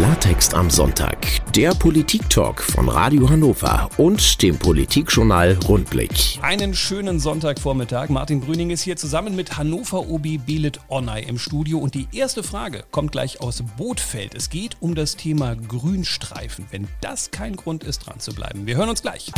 Klartext 0.00 0.54
am 0.54 0.70
Sonntag, 0.70 1.18
der 1.54 1.74
Politik-Talk 1.74 2.62
von 2.62 2.88
Radio 2.88 3.28
Hannover 3.28 3.90
und 3.98 4.40
dem 4.40 4.56
Politikjournal 4.56 5.58
Rundblick. 5.68 6.38
Einen 6.40 6.72
schönen 6.72 7.20
Sonntagvormittag. 7.20 8.08
Martin 8.08 8.40
Brüning 8.40 8.70
ist 8.70 8.80
hier 8.80 8.96
zusammen 8.96 9.36
mit 9.36 9.58
Hannover 9.58 10.08
OB 10.08 10.38
Belit 10.46 10.80
Onay 10.88 11.24
im 11.24 11.38
Studio 11.38 11.80
und 11.80 11.94
die 11.94 12.08
erste 12.12 12.42
Frage 12.42 12.84
kommt 12.90 13.12
gleich 13.12 13.42
aus 13.42 13.62
Bootfeld. 13.76 14.34
Es 14.34 14.48
geht 14.48 14.78
um 14.80 14.94
das 14.94 15.16
Thema 15.16 15.54
Grünstreifen. 15.54 16.64
Wenn 16.70 16.88
das 17.02 17.30
kein 17.30 17.54
Grund 17.54 17.84
ist, 17.84 18.06
dran 18.06 18.20
zu 18.20 18.32
bleiben. 18.32 18.64
Wir 18.64 18.78
hören 18.78 18.88
uns 18.88 19.02
gleich. 19.02 19.30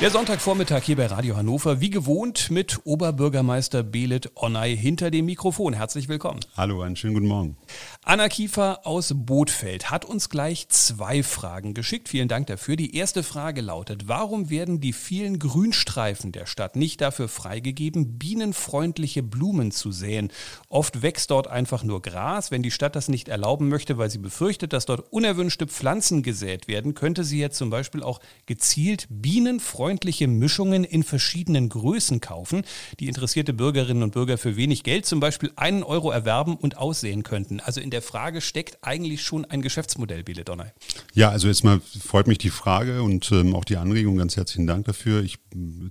Der 0.00 0.10
Sonntagvormittag 0.10 0.84
hier 0.84 0.96
bei 0.96 1.04
Radio 1.04 1.36
Hannover, 1.36 1.82
wie 1.82 1.90
gewohnt 1.90 2.50
mit 2.50 2.80
Oberbürgermeister 2.84 3.82
Belit 3.82 4.30
Onay 4.34 4.74
hinter 4.74 5.10
dem 5.10 5.26
Mikrofon. 5.26 5.74
Herzlich 5.74 6.08
willkommen. 6.08 6.40
Hallo, 6.56 6.80
einen 6.80 6.96
schönen 6.96 7.12
guten 7.12 7.26
Morgen. 7.26 7.58
Anna 8.02 8.30
Kiefer 8.30 8.86
aus 8.86 9.12
Bootfeld 9.14 9.90
hat 9.90 10.06
uns 10.06 10.30
gleich 10.30 10.70
zwei 10.70 11.22
Fragen 11.22 11.74
geschickt. 11.74 12.08
Vielen 12.08 12.28
Dank 12.28 12.46
dafür. 12.46 12.76
Die 12.76 12.96
erste 12.96 13.22
Frage 13.22 13.60
lautet, 13.60 14.08
warum 14.08 14.48
werden 14.48 14.80
die 14.80 14.94
vielen 14.94 15.38
Grünstreifen 15.38 16.32
der 16.32 16.46
Stadt 16.46 16.76
nicht 16.76 17.02
dafür 17.02 17.28
freigegeben, 17.28 18.16
bienenfreundliche 18.16 19.22
Blumen 19.22 19.70
zu 19.70 19.92
säen? 19.92 20.32
Oft 20.70 21.02
wächst 21.02 21.30
dort 21.30 21.46
einfach 21.46 21.84
nur 21.84 22.00
Gras. 22.00 22.50
Wenn 22.50 22.62
die 22.62 22.70
Stadt 22.70 22.96
das 22.96 23.08
nicht 23.08 23.28
erlauben 23.28 23.68
möchte, 23.68 23.98
weil 23.98 24.08
sie 24.08 24.16
befürchtet, 24.16 24.72
dass 24.72 24.86
dort 24.86 25.12
unerwünschte 25.12 25.66
Pflanzen 25.66 26.22
gesät 26.22 26.68
werden, 26.68 26.94
könnte 26.94 27.22
sie 27.22 27.38
jetzt 27.38 27.58
zum 27.58 27.68
Beispiel 27.68 28.02
auch 28.02 28.20
gezielt 28.46 29.06
bienenfreundliche 29.10 29.89
freundliche 29.90 30.28
Mischungen 30.28 30.84
in 30.84 31.02
verschiedenen 31.02 31.68
Größen 31.68 32.20
kaufen, 32.20 32.62
die 33.00 33.08
interessierte 33.08 33.52
Bürgerinnen 33.52 34.04
und 34.04 34.12
Bürger 34.12 34.38
für 34.38 34.54
wenig 34.54 34.84
Geld 34.84 35.04
zum 35.04 35.18
Beispiel 35.18 35.50
einen 35.56 35.82
Euro 35.82 36.12
erwerben 36.12 36.54
und 36.54 36.76
aussehen 36.76 37.24
könnten. 37.24 37.58
Also 37.58 37.80
in 37.80 37.90
der 37.90 38.00
Frage 38.00 38.40
steckt 38.40 38.78
eigentlich 38.82 39.24
schon 39.24 39.44
ein 39.46 39.62
Geschäftsmodell, 39.62 40.22
Bile 40.22 40.44
Donner. 40.44 40.70
Ja, 41.12 41.30
also 41.30 41.48
erstmal 41.48 41.80
freut 41.80 42.28
mich 42.28 42.38
die 42.38 42.50
Frage 42.50 43.02
und 43.02 43.32
ähm, 43.32 43.56
auch 43.56 43.64
die 43.64 43.78
Anregung. 43.78 44.16
Ganz 44.18 44.36
herzlichen 44.36 44.68
Dank 44.68 44.84
dafür. 44.84 45.24
Ich 45.24 45.38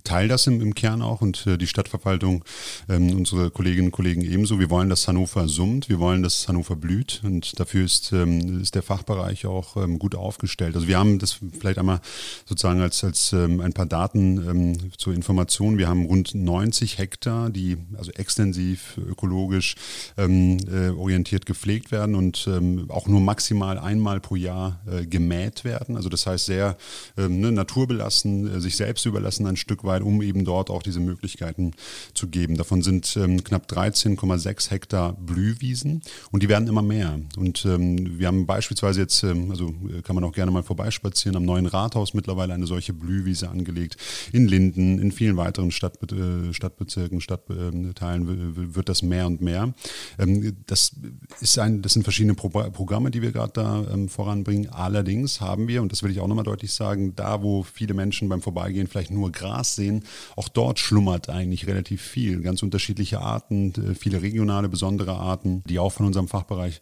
teile 0.02 0.28
das 0.28 0.46
im, 0.46 0.62
im 0.62 0.74
Kern 0.74 1.02
auch 1.02 1.20
und 1.20 1.46
äh, 1.46 1.58
die 1.58 1.66
Stadtverwaltung, 1.66 2.42
ähm, 2.88 3.14
unsere 3.14 3.50
Kolleginnen 3.50 3.88
und 3.88 3.92
Kollegen 3.92 4.22
ebenso. 4.22 4.58
Wir 4.58 4.70
wollen, 4.70 4.88
dass 4.88 5.08
Hannover 5.08 5.46
summt, 5.46 5.90
wir 5.90 5.98
wollen, 5.98 6.22
dass 6.22 6.48
Hannover 6.48 6.74
blüht 6.74 7.20
und 7.22 7.60
dafür 7.60 7.84
ist, 7.84 8.12
ähm, 8.12 8.62
ist 8.62 8.74
der 8.74 8.82
Fachbereich 8.82 9.44
auch 9.44 9.76
ähm, 9.76 9.98
gut 9.98 10.14
aufgestellt. 10.14 10.74
Also 10.74 10.88
wir 10.88 10.98
haben 10.98 11.18
das 11.18 11.38
vielleicht 11.58 11.78
einmal 11.78 12.00
sozusagen 12.46 12.80
als, 12.80 13.04
als 13.04 13.34
ähm, 13.34 13.60
ein 13.60 13.74
paar 13.74 13.89
Daten 13.90 14.48
ähm, 14.48 14.92
zur 14.96 15.14
Information. 15.14 15.76
Wir 15.76 15.88
haben 15.88 16.06
rund 16.06 16.34
90 16.34 16.98
Hektar, 16.98 17.50
die 17.50 17.76
also 17.98 18.12
extensiv 18.12 18.98
ökologisch 18.98 19.74
ähm, 20.16 20.58
äh, 20.72 20.90
orientiert 20.90 21.44
gepflegt 21.44 21.92
werden 21.92 22.14
und 22.14 22.48
ähm, 22.48 22.86
auch 22.88 23.06
nur 23.06 23.20
maximal 23.20 23.78
einmal 23.78 24.20
pro 24.20 24.36
Jahr 24.36 24.80
äh, 24.86 25.06
gemäht 25.06 25.64
werden. 25.64 25.96
Also 25.96 26.08
das 26.08 26.26
heißt 26.26 26.46
sehr 26.46 26.76
ähm, 27.18 27.40
ne, 27.40 27.52
naturbelassen, 27.52 28.56
äh, 28.56 28.60
sich 28.60 28.76
selbst 28.76 29.04
überlassen 29.06 29.46
ein 29.46 29.56
Stück 29.56 29.84
weit, 29.84 30.02
um 30.02 30.22
eben 30.22 30.44
dort 30.44 30.70
auch 30.70 30.82
diese 30.82 31.00
Möglichkeiten 31.00 31.72
zu 32.14 32.28
geben. 32.28 32.56
Davon 32.56 32.82
sind 32.82 33.16
ähm, 33.16 33.42
knapp 33.42 33.70
13,6 33.70 34.70
Hektar 34.70 35.14
Blühwiesen 35.14 36.02
und 36.30 36.42
die 36.42 36.48
werden 36.48 36.68
immer 36.68 36.82
mehr. 36.82 37.18
Und 37.36 37.64
ähm, 37.64 38.18
wir 38.18 38.28
haben 38.28 38.46
beispielsweise 38.46 39.00
jetzt, 39.00 39.24
also 39.24 39.74
äh, 39.88 40.02
kann 40.02 40.14
man 40.14 40.24
auch 40.24 40.32
gerne 40.32 40.52
mal 40.52 40.62
vorbeispazieren, 40.62 41.36
am 41.36 41.44
neuen 41.44 41.66
Rathaus 41.66 42.14
mittlerweile 42.14 42.54
eine 42.54 42.66
solche 42.66 42.92
Blühwiese 42.92 43.48
angelegt 43.48 43.79
angelegt. 43.80 43.96
In 44.32 44.46
Linden, 44.46 44.98
in 44.98 45.12
vielen 45.12 45.36
weiteren 45.36 45.70
Stadtbe 45.70 46.50
äh, 46.50 46.52
Stadtbezirken, 46.52 47.20
Stadtteilen 47.20 48.74
wird 48.74 48.88
das 48.88 49.02
mehr 49.02 49.26
und 49.26 49.40
mehr. 49.40 49.72
Ähm, 50.18 50.56
das, 50.66 50.92
ist 51.40 51.58
ein, 51.58 51.82
das 51.82 51.94
sind 51.94 52.02
verschiedene 52.02 52.34
Pro 52.34 52.48
Programme, 52.48 53.10
die 53.10 53.22
wir 53.22 53.32
gerade 53.32 53.52
da 53.54 53.84
ähm, 53.92 54.08
voranbringen. 54.08 54.68
Allerdings 54.70 55.40
haben 55.40 55.68
wir, 55.68 55.82
und 55.82 55.92
das 55.92 56.02
will 56.02 56.10
ich 56.10 56.20
auch 56.20 56.26
nochmal 56.26 56.44
deutlich 56.44 56.72
sagen, 56.72 57.14
da 57.14 57.42
wo 57.42 57.62
viele 57.62 57.94
Menschen 57.94 58.28
beim 58.28 58.42
Vorbeigehen 58.42 58.86
vielleicht 58.86 59.10
nur 59.10 59.32
Gras 59.32 59.76
sehen, 59.76 60.04
auch 60.36 60.48
dort 60.48 60.78
schlummert 60.78 61.30
eigentlich 61.30 61.66
relativ 61.66 62.02
viel. 62.02 62.40
Ganz 62.40 62.62
unterschiedliche 62.62 63.20
Arten, 63.20 63.72
viele 63.98 64.22
regionale, 64.22 64.68
besondere 64.68 65.12
Arten, 65.12 65.62
die 65.66 65.78
auch 65.78 65.92
von 65.92 66.06
unserem 66.06 66.28
Fachbereich 66.28 66.80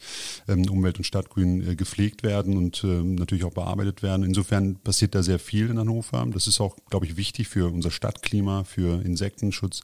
ähm, 0.48 0.68
Umwelt 0.68 0.98
und 0.98 1.04
Stadtgrün 1.04 1.68
äh, 1.68 1.76
gepflegt 1.76 2.22
werden 2.22 2.56
und 2.56 2.82
natürlich 2.84 3.44
auch 3.44 3.52
bearbeitet 3.52 4.02
werden. 4.02 4.24
Insofern 4.24 4.76
passiert 4.76 5.14
da 5.14 5.22
sehr 5.22 5.38
viel 5.38 5.68
in 5.68 5.78
Hannover. 5.78 6.26
Das 6.32 6.46
ist 6.46 6.60
auch 6.60 6.76
glaube 6.90 7.06
ich, 7.06 7.16
wichtig 7.16 7.48
für 7.48 7.72
unser 7.72 7.90
Stadtklima, 7.90 8.64
für 8.64 9.02
Insektenschutz 9.02 9.82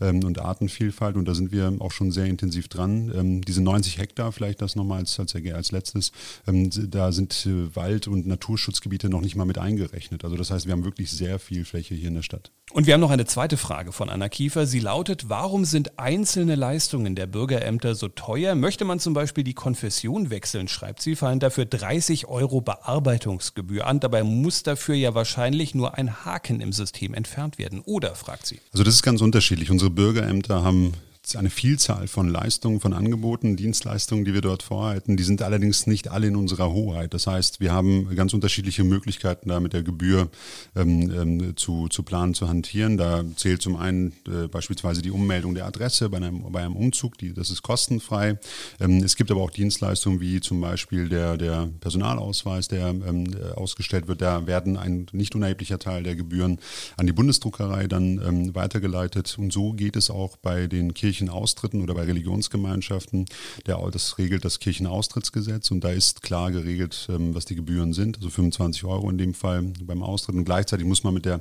ähm, 0.00 0.24
und 0.24 0.40
Artenvielfalt. 0.40 1.16
Und 1.16 1.26
da 1.26 1.34
sind 1.34 1.52
wir 1.52 1.76
auch 1.80 1.92
schon 1.92 2.12
sehr 2.12 2.26
intensiv 2.26 2.68
dran. 2.68 3.12
Ähm, 3.14 3.42
diese 3.42 3.62
90 3.62 3.98
Hektar, 3.98 4.32
vielleicht 4.32 4.62
das 4.62 4.76
nochmal 4.76 5.00
als, 5.00 5.18
als, 5.18 5.34
als 5.34 5.72
letztes, 5.72 6.12
ähm, 6.46 6.70
da 6.90 7.12
sind 7.12 7.46
äh, 7.46 7.74
Wald- 7.74 8.08
und 8.08 8.26
Naturschutzgebiete 8.26 9.08
noch 9.08 9.20
nicht 9.20 9.36
mal 9.36 9.44
mit 9.44 9.58
eingerechnet. 9.58 10.24
Also 10.24 10.36
das 10.36 10.50
heißt, 10.50 10.66
wir 10.66 10.72
haben 10.72 10.84
wirklich 10.84 11.10
sehr 11.10 11.38
viel 11.38 11.64
Fläche 11.64 11.94
hier 11.94 12.08
in 12.08 12.14
der 12.14 12.22
Stadt. 12.22 12.50
Und 12.72 12.86
wir 12.86 12.94
haben 12.94 13.00
noch 13.00 13.10
eine 13.10 13.26
zweite 13.26 13.56
Frage 13.56 13.92
von 13.92 14.08
Anna 14.08 14.28
Kiefer. 14.28 14.66
Sie 14.66 14.80
lautet, 14.80 15.28
warum 15.28 15.64
sind 15.64 15.98
einzelne 15.98 16.54
Leistungen 16.54 17.14
der 17.14 17.26
Bürgerämter 17.26 17.94
so 17.94 18.08
teuer? 18.08 18.54
Möchte 18.54 18.84
man 18.84 18.98
zum 18.98 19.14
Beispiel 19.14 19.44
die 19.44 19.54
Konfession 19.54 20.30
wechseln, 20.30 20.66
schreibt 20.66 21.02
sie, 21.02 21.14
fallen 21.14 21.40
dafür 21.40 21.66
30 21.66 22.26
Euro 22.26 22.60
Bearbeitungsgebühr 22.60 23.86
an. 23.86 24.00
Dabei 24.00 24.24
muss 24.24 24.62
dafür 24.62 24.94
ja 24.94 25.14
wahrscheinlich 25.14 25.74
nur 25.74 25.94
ein 25.94 26.24
Haken 26.24 26.43
Haken 26.44 26.60
im 26.60 26.72
System 26.72 27.14
entfernt 27.14 27.58
werden? 27.58 27.80
Oder, 27.80 28.14
fragt 28.14 28.46
sie. 28.46 28.60
Also 28.72 28.84
das 28.84 28.94
ist 28.94 29.02
ganz 29.02 29.20
unterschiedlich. 29.20 29.70
Unsere 29.70 29.90
Bürgerämter 29.90 30.62
haben 30.62 30.92
eine 31.36 31.50
Vielzahl 31.50 32.06
von 32.06 32.28
Leistungen, 32.28 32.80
von 32.80 32.92
Angeboten, 32.92 33.56
Dienstleistungen, 33.56 34.24
die 34.24 34.34
wir 34.34 34.42
dort 34.42 34.62
vorhalten. 34.62 35.16
Die 35.16 35.22
sind 35.22 35.42
allerdings 35.42 35.86
nicht 35.86 36.08
alle 36.08 36.26
in 36.26 36.36
unserer 36.36 36.72
Hoheit. 36.72 37.14
Das 37.14 37.26
heißt, 37.26 37.60
wir 37.60 37.72
haben 37.72 38.14
ganz 38.14 38.34
unterschiedliche 38.34 38.84
Möglichkeiten, 38.84 39.48
da 39.48 39.58
mit 39.58 39.72
der 39.72 39.82
Gebühr 39.82 40.28
ähm, 40.76 41.10
ähm, 41.10 41.56
zu, 41.56 41.88
zu 41.88 42.02
planen, 42.02 42.34
zu 42.34 42.48
hantieren. 42.48 42.98
Da 42.98 43.24
zählt 43.36 43.62
zum 43.62 43.76
einen 43.76 44.12
äh, 44.28 44.48
beispielsweise 44.48 45.00
die 45.00 45.10
Ummeldung 45.10 45.54
der 45.54 45.64
Adresse 45.66 46.10
bei 46.10 46.18
einem, 46.18 46.52
bei 46.52 46.60
einem 46.60 46.76
Umzug, 46.76 47.16
die, 47.16 47.32
das 47.32 47.50
ist 47.50 47.62
kostenfrei. 47.62 48.38
Ähm, 48.78 49.02
es 49.02 49.16
gibt 49.16 49.30
aber 49.30 49.40
auch 49.40 49.50
Dienstleistungen 49.50 50.20
wie 50.20 50.40
zum 50.40 50.60
Beispiel 50.60 51.08
der, 51.08 51.38
der 51.38 51.70
Personalausweis, 51.80 52.68
der 52.68 52.88
ähm, 52.88 53.34
ausgestellt 53.56 54.08
wird. 54.08 54.20
Da 54.20 54.46
werden 54.46 54.76
ein 54.76 55.06
nicht 55.12 55.34
unerheblicher 55.34 55.78
Teil 55.78 56.02
der 56.02 56.16
Gebühren 56.16 56.58
an 56.98 57.06
die 57.06 57.12
Bundesdruckerei 57.12 57.86
dann 57.86 58.20
ähm, 58.24 58.54
weitergeleitet. 58.54 59.36
Und 59.38 59.52
so 59.52 59.72
geht 59.72 59.96
es 59.96 60.10
auch 60.10 60.36
bei 60.36 60.66
den 60.66 60.92
Kirchen 60.92 61.13
Kirchenaustritten 61.14 61.80
oder 61.80 61.94
bei 61.94 62.02
Religionsgemeinschaften, 62.02 63.26
der, 63.66 63.78
das 63.92 64.18
regelt 64.18 64.44
das 64.44 64.58
Kirchenaustrittsgesetz 64.58 65.70
und 65.70 65.84
da 65.84 65.90
ist 65.90 66.22
klar 66.22 66.50
geregelt, 66.50 67.06
ähm, 67.08 67.34
was 67.34 67.44
die 67.44 67.54
Gebühren 67.54 67.92
sind, 67.92 68.16
also 68.16 68.30
25 68.30 68.84
Euro 68.84 69.08
in 69.10 69.18
dem 69.18 69.32
Fall 69.32 69.62
beim 69.84 70.02
Austritt. 70.02 70.34
Und 70.34 70.44
gleichzeitig 70.44 70.86
muss 70.86 71.04
man 71.04 71.14
mit 71.14 71.24
der 71.24 71.40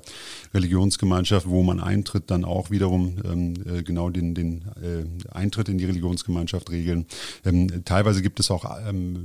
Religionsgemeinschaft, 0.54 1.48
wo 1.48 1.64
man 1.64 1.80
eintritt, 1.80 2.30
dann 2.30 2.46
auch 2.46 2.70
wiederum 2.70 3.16
ähm, 3.26 3.54
äh, 3.66 3.82
genau 3.82 4.12
den, 4.12 4.36
den 4.36 4.66
äh, 4.82 5.32
Eintritt 5.32 5.70
in 5.70 5.80
die 5.80 5.86
Religionsgemeinschaft 5.86 6.70
regeln. 6.70 7.08
Ähm, 7.44 7.84
teilweise 7.84 8.22
gibt 8.22 8.40
es 8.40 8.52
auch 8.52 8.64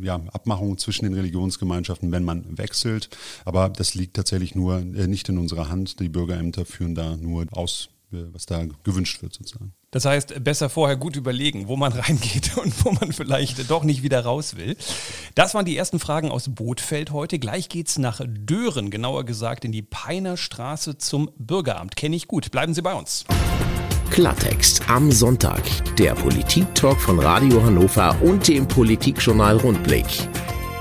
ja, 0.02 0.20
Abmachungen 0.32 0.78
zwischen 0.78 1.04
den 1.04 1.14
Religionsgemeinschaften, 1.14 2.10
wenn 2.10 2.24
man 2.24 2.56
wechselt, 2.56 3.10
aber 3.44 3.68
das 3.68 3.94
liegt 3.94 4.16
tatsächlich 4.16 4.54
nur 4.54 4.78
äh, 4.78 5.06
nicht 5.06 5.28
in 5.28 5.36
unserer 5.36 5.68
Hand. 5.68 6.00
Die 6.00 6.08
Bürgerämter 6.08 6.64
führen 6.64 6.94
da 6.94 7.16
nur 7.16 7.46
aus 7.50 7.90
was 8.10 8.46
da 8.46 8.64
gewünscht 8.84 9.22
wird 9.22 9.34
sozusagen. 9.34 9.74
Das 9.90 10.04
heißt, 10.04 10.44
besser 10.44 10.68
vorher 10.68 10.96
gut 10.96 11.16
überlegen, 11.16 11.66
wo 11.68 11.76
man 11.76 11.92
reingeht 11.94 12.56
und 12.58 12.84
wo 12.84 12.92
man 12.92 13.12
vielleicht 13.12 13.70
doch 13.70 13.84
nicht 13.84 14.02
wieder 14.02 14.20
raus 14.22 14.56
will. 14.56 14.76
Das 15.34 15.54
waren 15.54 15.64
die 15.64 15.76
ersten 15.76 15.98
Fragen 15.98 16.30
aus 16.30 16.54
Bootfeld 16.54 17.10
heute. 17.10 17.38
Gleich 17.38 17.68
geht's 17.68 17.96
nach 17.98 18.20
Dören, 18.26 18.90
genauer 18.90 19.24
gesagt 19.24 19.64
in 19.64 19.72
die 19.72 19.82
Peiner 19.82 20.36
Straße 20.36 20.98
zum 20.98 21.30
Bürgeramt. 21.38 21.96
Kenne 21.96 22.16
ich 22.16 22.28
gut. 22.28 22.50
Bleiben 22.50 22.74
Sie 22.74 22.82
bei 22.82 22.92
uns. 22.92 23.24
Klartext 24.10 24.88
am 24.88 25.10
Sonntag. 25.10 25.62
Der 25.96 26.14
Politik-Talk 26.14 27.00
von 27.00 27.18
Radio 27.20 27.62
Hannover 27.62 28.16
und 28.22 28.46
dem 28.48 28.66
Politikjournal 28.68 29.58
Rundblick. 29.58 30.06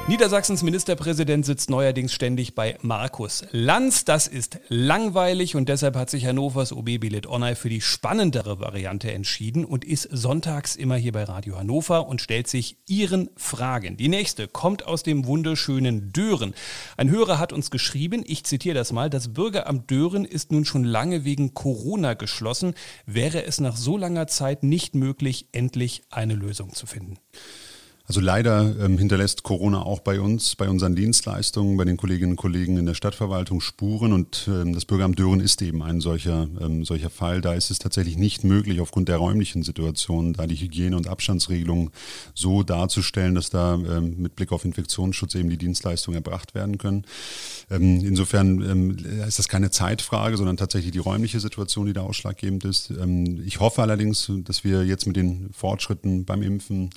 Niedersachsens 0.09 0.63
Ministerpräsident 0.63 1.45
sitzt 1.45 1.69
neuerdings 1.69 2.13
ständig 2.13 2.55
bei 2.55 2.77
Markus 2.81 3.43
Lanz. 3.51 4.05
Das 4.05 4.29
ist 4.29 4.57
langweilig 4.69 5.57
und 5.57 5.67
deshalb 5.67 5.97
hat 5.97 6.09
sich 6.09 6.25
Hannovers 6.25 6.71
OB 6.71 7.01
Billet 7.01 7.27
Onay 7.27 7.55
für 7.55 7.67
die 7.67 7.81
spannendere 7.81 8.61
Variante 8.61 9.11
entschieden 9.11 9.65
und 9.65 9.83
ist 9.83 10.07
sonntags 10.09 10.77
immer 10.77 10.95
hier 10.95 11.11
bei 11.11 11.25
Radio 11.25 11.57
Hannover 11.57 12.07
und 12.07 12.21
stellt 12.21 12.47
sich 12.47 12.77
Ihren 12.87 13.29
Fragen. 13.35 13.97
Die 13.97 14.07
nächste 14.07 14.47
kommt 14.47 14.87
aus 14.87 15.03
dem 15.03 15.25
wunderschönen 15.25 16.13
Dören. 16.13 16.53
Ein 16.95 17.09
Hörer 17.09 17.37
hat 17.37 17.51
uns 17.51 17.69
geschrieben, 17.69 18.23
ich 18.25 18.45
zitiere 18.45 18.75
das 18.75 18.93
mal, 18.93 19.09
das 19.09 19.33
Bürgeramt 19.33 19.91
Dören 19.91 20.23
ist 20.23 20.53
nun 20.53 20.63
schon 20.63 20.85
lange 20.85 21.25
wegen 21.25 21.53
Corona 21.53 22.13
geschlossen. 22.13 22.75
Wäre 23.05 23.43
es 23.43 23.59
nach 23.59 23.75
so 23.75 23.97
langer 23.97 24.27
Zeit 24.27 24.63
nicht 24.63 24.95
möglich, 24.95 25.49
endlich 25.51 26.03
eine 26.09 26.35
Lösung 26.35 26.73
zu 26.73 26.85
finden? 26.85 27.17
Also 28.07 28.21
leider 28.21 28.73
ähm, 28.79 28.97
hinterlässt 28.97 29.43
Corona 29.43 29.81
auch 29.81 29.99
bei 29.99 30.21
uns, 30.21 30.55
bei 30.55 30.69
unseren 30.69 30.95
Dienstleistungen, 30.95 31.75
bei 31.75 31.83
den 31.83 31.97
Kolleginnen 31.97 32.31
und 32.31 32.37
Kollegen 32.37 32.77
in 32.77 32.85
der 32.85 32.93
Stadtverwaltung 32.93 33.59
Spuren 33.59 34.13
und 34.13 34.47
ähm, 34.47 34.73
das 34.73 34.85
Bürgeramt 34.85 35.19
Dören 35.19 35.41
ist 35.41 35.61
eben 35.61 35.83
ein 35.83 35.99
solcher, 35.99 36.47
ähm, 36.61 36.85
solcher 36.85 37.09
Fall. 37.09 37.41
Da 37.41 37.53
ist 37.53 37.69
es 37.69 37.79
tatsächlich 37.79 38.15
nicht 38.15 38.45
möglich, 38.45 38.79
aufgrund 38.79 39.09
der 39.09 39.17
räumlichen 39.17 39.61
Situation, 39.61 40.31
da 40.31 40.47
die 40.47 40.55
Hygiene- 40.55 40.95
und 40.95 41.09
Abstandsregelungen 41.09 41.89
so 42.33 42.63
darzustellen, 42.63 43.35
dass 43.35 43.49
da 43.49 43.73
ähm, 43.73 44.15
mit 44.17 44.37
Blick 44.37 44.53
auf 44.53 44.63
Infektionsschutz 44.63 45.35
eben 45.35 45.49
die 45.49 45.57
Dienstleistungen 45.57 46.15
erbracht 46.15 46.55
werden 46.55 46.77
können. 46.77 47.03
Ähm, 47.69 47.99
insofern 48.05 48.61
ähm, 48.61 48.97
ist 49.27 49.37
das 49.37 49.49
keine 49.49 49.69
Zeitfrage, 49.69 50.37
sondern 50.37 50.55
tatsächlich 50.55 50.93
die 50.93 50.99
räumliche 50.99 51.41
Situation, 51.41 51.87
die 51.87 51.93
da 51.93 52.03
ausschlaggebend 52.03 52.63
ist. 52.63 52.93
ich 53.45 53.59
hoffe 53.59 53.81
allerdings, 53.81 54.31
dass 54.45 54.63
wir 54.63 54.85
jetzt 54.85 55.07
mit 55.07 55.17
den 55.17 55.49
Fortschritten 55.51 56.23
beim 56.23 56.41
Impfen 56.41 56.89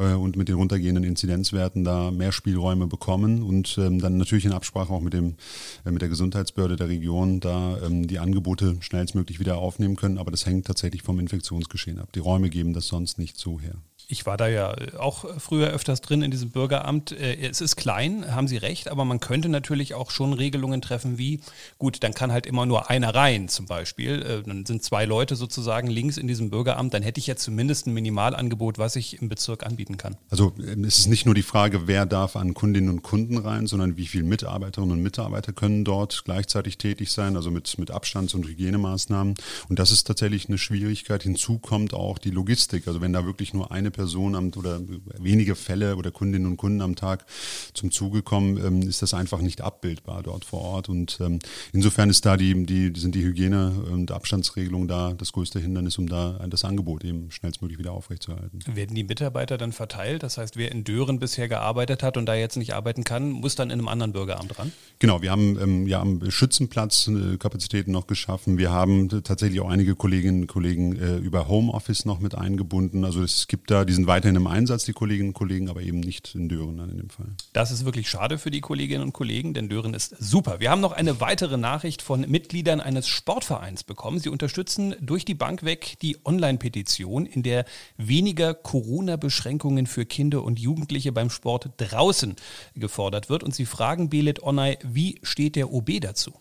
äh, 0.00 0.14
und 0.14 0.34
mit 0.34 0.48
den 0.48 0.55
runtergehenden 0.56 1.04
Inzidenzwerten 1.04 1.84
da 1.84 2.10
mehr 2.10 2.32
Spielräume 2.32 2.86
bekommen 2.86 3.42
und 3.42 3.78
ähm, 3.78 4.00
dann 4.00 4.16
natürlich 4.16 4.44
in 4.44 4.52
Absprache 4.52 4.92
auch 4.92 5.00
mit, 5.00 5.12
dem, 5.12 5.36
äh, 5.84 5.90
mit 5.90 6.02
der 6.02 6.08
Gesundheitsbehörde 6.08 6.76
der 6.76 6.88
Region 6.88 7.40
da 7.40 7.78
ähm, 7.82 8.06
die 8.06 8.18
Angebote 8.18 8.76
schnellstmöglich 8.80 9.40
wieder 9.40 9.58
aufnehmen 9.58 9.96
können. 9.96 10.18
Aber 10.18 10.30
das 10.30 10.46
hängt 10.46 10.66
tatsächlich 10.66 11.02
vom 11.02 11.20
Infektionsgeschehen 11.20 11.98
ab. 11.98 12.12
Die 12.12 12.20
Räume 12.20 12.50
geben 12.50 12.72
das 12.72 12.88
sonst 12.88 13.18
nicht 13.18 13.38
so 13.38 13.60
her 13.60 13.76
ich 14.08 14.26
war 14.26 14.36
da 14.36 14.46
ja 14.46 14.74
auch 14.98 15.24
früher 15.38 15.68
öfters 15.68 16.00
drin 16.00 16.22
in 16.22 16.30
diesem 16.30 16.50
Bürgeramt. 16.50 17.12
Äh, 17.12 17.36
es 17.48 17.60
ist 17.60 17.76
klein, 17.76 18.34
haben 18.34 18.46
Sie 18.48 18.56
recht, 18.56 18.88
aber 18.88 19.04
man 19.04 19.20
könnte 19.20 19.48
natürlich 19.48 19.94
auch 19.94 20.10
schon 20.10 20.32
Regelungen 20.32 20.80
treffen 20.80 21.18
wie, 21.18 21.40
gut, 21.78 22.02
dann 22.02 22.14
kann 22.14 22.32
halt 22.32 22.46
immer 22.46 22.66
nur 22.66 22.88
einer 22.88 23.14
rein 23.14 23.48
zum 23.48 23.66
Beispiel. 23.66 24.22
Äh, 24.22 24.42
dann 24.46 24.64
sind 24.64 24.82
zwei 24.82 25.04
Leute 25.04 25.34
sozusagen 25.34 25.88
links 25.88 26.16
in 26.16 26.28
diesem 26.28 26.50
Bürgeramt, 26.50 26.94
dann 26.94 27.02
hätte 27.02 27.18
ich 27.18 27.26
jetzt 27.26 27.42
zumindest 27.42 27.86
ein 27.86 27.94
Minimalangebot, 27.94 28.78
was 28.78 28.96
ich 28.96 29.20
im 29.20 29.28
Bezirk 29.28 29.66
anbieten 29.66 29.96
kann. 29.96 30.16
Also 30.30 30.52
ähm, 30.58 30.84
es 30.84 30.98
ist 30.98 31.08
nicht 31.08 31.26
nur 31.26 31.34
die 31.34 31.42
Frage, 31.42 31.86
wer 31.86 32.06
darf 32.06 32.36
an 32.36 32.54
Kundinnen 32.54 32.90
und 32.90 33.02
Kunden 33.02 33.38
rein, 33.38 33.66
sondern 33.66 33.96
wie 33.96 34.06
viele 34.06 34.24
Mitarbeiterinnen 34.24 34.96
und 34.96 35.02
Mitarbeiter 35.02 35.52
können 35.52 35.84
dort 35.84 36.22
gleichzeitig 36.24 36.78
tätig 36.78 37.10
sein, 37.10 37.36
also 37.36 37.50
mit, 37.50 37.76
mit 37.78 37.90
Abstands- 37.90 38.34
und 38.34 38.46
Hygienemaßnahmen. 38.46 39.34
Und 39.68 39.78
das 39.78 39.90
ist 39.90 40.06
tatsächlich 40.06 40.48
eine 40.48 40.58
Schwierigkeit. 40.58 41.24
Hinzu 41.24 41.58
kommt 41.58 41.92
auch 41.92 42.18
die 42.18 42.30
Logistik. 42.30 42.86
Also 42.86 43.00
wenn 43.00 43.12
da 43.12 43.24
wirklich 43.24 43.52
nur 43.52 43.72
eine 43.72 43.90
Person 43.96 44.34
am, 44.34 44.52
oder 44.56 44.80
wenige 45.18 45.54
Fälle 45.56 45.96
oder 45.96 46.10
Kundinnen 46.10 46.46
und 46.46 46.58
Kunden 46.58 46.82
am 46.82 46.94
Tag 46.94 47.24
zum 47.72 47.90
Zuge 47.90 48.22
kommen, 48.22 48.58
ähm, 48.64 48.82
ist 48.82 49.00
das 49.02 49.14
einfach 49.14 49.40
nicht 49.40 49.62
abbildbar 49.62 50.22
dort 50.22 50.44
vor 50.44 50.60
Ort. 50.60 50.88
Und 50.88 51.18
ähm, 51.20 51.38
insofern 51.72 52.10
ist 52.10 52.26
da 52.26 52.36
die, 52.36 52.66
die, 52.66 52.92
sind 52.94 53.14
die 53.14 53.24
Hygiene- 53.24 53.72
und 53.90 54.12
Abstandsregelungen 54.12 54.86
da 54.86 55.14
das 55.14 55.32
größte 55.32 55.58
Hindernis, 55.58 55.98
um 55.98 56.08
da 56.08 56.46
das 56.48 56.64
Angebot 56.64 57.04
eben 57.04 57.30
schnellstmöglich 57.30 57.78
wieder 57.78 57.92
aufrechtzuerhalten. 57.92 58.60
Werden 58.66 58.94
die 58.94 59.04
Mitarbeiter 59.04 59.56
dann 59.56 59.72
verteilt? 59.72 60.22
Das 60.22 60.36
heißt, 60.36 60.56
wer 60.56 60.70
in 60.70 60.84
Dören 60.84 61.18
bisher 61.18 61.48
gearbeitet 61.48 62.02
hat 62.02 62.18
und 62.18 62.26
da 62.26 62.34
jetzt 62.34 62.56
nicht 62.56 62.74
arbeiten 62.74 63.02
kann, 63.02 63.30
muss 63.30 63.54
dann 63.54 63.70
in 63.70 63.78
einem 63.78 63.88
anderen 63.88 64.12
Bürgeramt 64.12 64.58
ran? 64.58 64.72
Genau, 64.98 65.22
wir 65.22 65.30
haben 65.30 65.58
ähm, 65.58 65.86
ja 65.86 66.00
am 66.00 66.30
Schützenplatz 66.30 67.08
äh, 67.08 67.38
Kapazitäten 67.38 67.92
noch 67.92 68.06
geschaffen. 68.06 68.58
Wir 68.58 68.70
haben 68.70 69.08
tatsächlich 69.24 69.60
auch 69.60 69.70
einige 69.70 69.94
Kolleginnen 69.94 70.42
und 70.42 70.46
Kollegen 70.46 70.96
äh, 70.96 71.16
über 71.16 71.48
Homeoffice 71.48 72.04
noch 72.04 72.20
mit 72.20 72.34
eingebunden. 72.34 73.04
Also 73.04 73.22
es 73.22 73.48
gibt 73.48 73.70
da, 73.70 73.85
die 73.86 73.92
sind 73.92 74.06
weiterhin 74.06 74.36
im 74.36 74.46
Einsatz, 74.46 74.84
die 74.84 74.92
Kolleginnen 74.92 75.30
und 75.30 75.34
Kollegen, 75.34 75.70
aber 75.70 75.80
eben 75.80 76.00
nicht 76.00 76.34
in 76.34 76.48
Dören 76.48 76.76
dann 76.76 76.90
in 76.90 76.98
dem 76.98 77.10
Fall. 77.10 77.26
Das 77.52 77.70
ist 77.70 77.84
wirklich 77.84 78.08
schade 78.10 78.38
für 78.38 78.50
die 78.50 78.60
Kolleginnen 78.60 79.02
und 79.02 79.12
Kollegen, 79.12 79.54
denn 79.54 79.68
Dören 79.68 79.94
ist 79.94 80.14
super. 80.18 80.60
Wir 80.60 80.70
haben 80.70 80.80
noch 80.80 80.92
eine 80.92 81.20
weitere 81.20 81.56
Nachricht 81.56 82.02
von 82.02 82.22
Mitgliedern 82.22 82.80
eines 82.80 83.08
Sportvereins 83.08 83.84
bekommen. 83.84 84.18
Sie 84.18 84.28
unterstützen 84.28 84.94
durch 85.00 85.24
die 85.24 85.34
Bank 85.34 85.64
weg 85.64 85.96
die 86.02 86.18
Online-Petition, 86.24 87.26
in 87.26 87.42
der 87.42 87.64
weniger 87.96 88.54
Corona-Beschränkungen 88.54 89.86
für 89.86 90.04
Kinder 90.04 90.42
und 90.42 90.58
Jugendliche 90.58 91.12
beim 91.12 91.30
Sport 91.30 91.70
draußen 91.76 92.36
gefordert 92.74 93.28
wird. 93.28 93.42
Und 93.42 93.54
sie 93.54 93.66
fragen 93.66 94.10
Belet 94.10 94.42
Onay, 94.42 94.78
wie 94.82 95.18
steht 95.22 95.56
der 95.56 95.72
OB 95.72 96.00
dazu? 96.00 96.32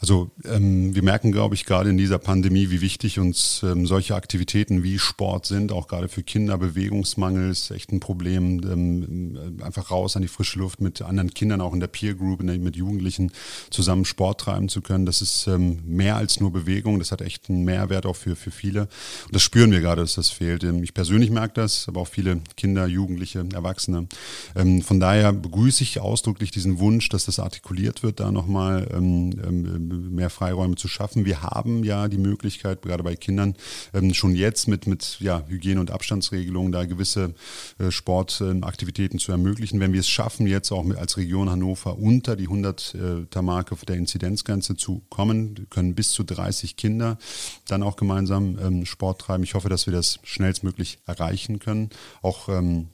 Also 0.00 0.30
ähm, 0.44 0.94
wir 0.94 1.02
merken, 1.02 1.32
glaube 1.32 1.56
ich, 1.56 1.64
gerade 1.64 1.90
in 1.90 1.98
dieser 1.98 2.18
Pandemie, 2.18 2.70
wie 2.70 2.80
wichtig 2.80 3.18
uns 3.18 3.62
ähm, 3.64 3.86
solche 3.86 4.14
Aktivitäten 4.14 4.84
wie 4.84 4.98
Sport 4.98 5.46
sind, 5.46 5.72
auch 5.72 5.88
gerade 5.88 6.08
für 6.08 6.22
Kinder. 6.22 6.56
Bewegungsmangel 6.56 7.50
ist 7.50 7.70
echt 7.72 7.90
ein 7.90 7.98
Problem. 7.98 8.60
Ähm, 8.62 9.58
einfach 9.62 9.90
raus 9.90 10.14
an 10.14 10.22
die 10.22 10.28
frische 10.28 10.60
Luft 10.60 10.80
mit 10.80 11.02
anderen 11.02 11.34
Kindern, 11.34 11.60
auch 11.60 11.74
in 11.74 11.80
der 11.80 11.88
Peer 11.88 12.14
Group, 12.14 12.42
mit 12.42 12.76
Jugendlichen 12.76 13.32
zusammen 13.70 14.04
Sport 14.04 14.40
treiben 14.40 14.68
zu 14.68 14.82
können. 14.82 15.04
Das 15.04 15.20
ist 15.20 15.48
ähm, 15.48 15.80
mehr 15.84 16.16
als 16.16 16.38
nur 16.38 16.52
Bewegung. 16.52 17.00
Das 17.00 17.10
hat 17.10 17.20
echt 17.20 17.50
einen 17.50 17.64
Mehrwert 17.64 18.06
auch 18.06 18.16
für, 18.16 18.36
für 18.36 18.52
viele. 18.52 18.82
Und 19.26 19.34
das 19.34 19.42
spüren 19.42 19.72
wir 19.72 19.80
gerade, 19.80 20.02
dass 20.02 20.14
das 20.14 20.30
fehlt. 20.30 20.62
Ähm, 20.62 20.84
ich 20.84 20.94
persönlich 20.94 21.30
merke 21.30 21.54
das, 21.54 21.88
aber 21.88 22.02
auch 22.02 22.08
viele 22.08 22.40
Kinder, 22.56 22.86
Jugendliche, 22.86 23.44
Erwachsene. 23.52 24.06
Ähm, 24.54 24.82
von 24.82 25.00
daher 25.00 25.32
begrüße 25.32 25.82
ich 25.82 25.98
ausdrücklich 25.98 26.52
diesen 26.52 26.78
Wunsch, 26.78 27.08
dass 27.08 27.24
das 27.24 27.40
artikuliert 27.40 28.04
wird, 28.04 28.20
da 28.20 28.30
nochmal 28.30 28.88
ähm, 28.94 29.87
mehr 29.88 30.30
Freiräume 30.30 30.76
zu 30.76 30.88
schaffen. 30.88 31.24
Wir 31.24 31.42
haben 31.42 31.84
ja 31.84 32.08
die 32.08 32.18
Möglichkeit, 32.18 32.82
gerade 32.82 33.02
bei 33.02 33.16
Kindern, 33.16 33.54
ähm, 33.94 34.14
schon 34.14 34.34
jetzt 34.34 34.68
mit, 34.68 34.86
mit 34.86 35.18
ja, 35.20 35.44
Hygiene- 35.48 35.80
und 35.80 35.90
Abstandsregelungen 35.90 36.72
da 36.72 36.84
gewisse 36.84 37.34
äh, 37.78 37.90
Sportaktivitäten 37.90 39.18
zu 39.18 39.32
ermöglichen. 39.32 39.80
Wenn 39.80 39.92
wir 39.92 40.00
es 40.00 40.08
schaffen, 40.08 40.46
jetzt 40.46 40.70
auch 40.72 40.88
als 40.96 41.16
Region 41.16 41.50
Hannover 41.50 41.98
unter 41.98 42.36
die 42.36 42.48
100er 42.48 43.42
Marke 43.42 43.76
der 43.86 43.96
Inzidenzgrenze 43.96 44.76
zu 44.76 45.02
kommen, 45.08 45.66
können 45.70 45.94
bis 45.94 46.12
zu 46.12 46.24
30 46.24 46.76
Kinder 46.76 47.18
dann 47.66 47.82
auch 47.82 47.96
gemeinsam 47.96 48.58
ähm, 48.58 48.86
Sport 48.86 49.20
treiben. 49.20 49.44
Ich 49.44 49.54
hoffe, 49.54 49.68
dass 49.68 49.86
wir 49.86 49.92
das 49.92 50.18
schnellstmöglich 50.22 50.98
erreichen 51.06 51.58
können. 51.58 51.90
Auch 52.22 52.48
ähm, 52.48 52.88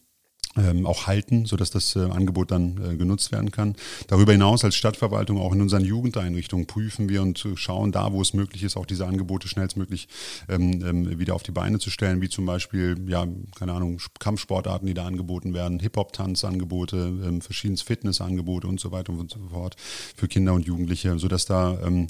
ähm, 0.57 0.87
auch 0.87 1.07
halten, 1.07 1.47
sodass 1.47 1.71
das 1.71 1.97
äh, 1.97 2.01
Angebot 2.01 2.51
dann 2.51 2.81
äh, 2.93 2.97
genutzt 2.97 3.33
werden 3.33 3.51
kann. 3.51 3.75
Darüber 4.07 4.33
hinaus 4.33 4.65
als 4.65 4.77
Stadtverwaltung 4.77 5.39
auch 5.39 5.53
in 5.53 5.61
unseren 5.61 5.85
Jugendeinrichtungen 5.85 6.67
prüfen 6.67 7.09
wir 7.09 7.23
und 7.23 7.45
äh, 7.45 7.57
schauen 7.57 7.93
da, 7.93 8.13
wo 8.13 8.23
es 8.23 8.35
möglich 8.35 8.63
ist, 8.63 8.77
auch 8.77 8.87
diese 8.87 9.07
Angebote 9.07 9.49
schnellstmöglich 9.49 10.09
ähm, 10.49 10.85
ähm, 10.85 11.19
wieder 11.19 11.35
auf 11.35 11.43
die 11.43 11.51
Beine 11.51 11.79
zu 11.79 11.91
stellen, 11.91 12.21
wie 12.21 12.29
zum 12.29 12.47
Beispiel, 12.47 12.97
ja, 13.09 13.27
keine 13.59 13.73
Ahnung, 13.73 13.99
Kampfsportarten, 14.19 14.87
die 14.87 14.95
da 14.95 15.07
angeboten 15.07 15.55
werden, 15.55 15.81
Hip-Hop-Tanzangebote, 15.81 16.97
ähm, 16.97 17.41
verschiedenes 17.41 17.83
Fitnessangebote 17.83 18.69
und 18.69 18.79
so 18.79 18.93
weiter 18.93 19.13
und 19.13 19.33
so 19.33 19.41
fort 19.51 19.77
für 20.17 20.29
Kinder 20.29 20.55
und 20.55 20.67
Jugendliche, 20.67 21.19
sodass 21.19 21.47
da 21.47 21.79
ähm, 21.85 22.07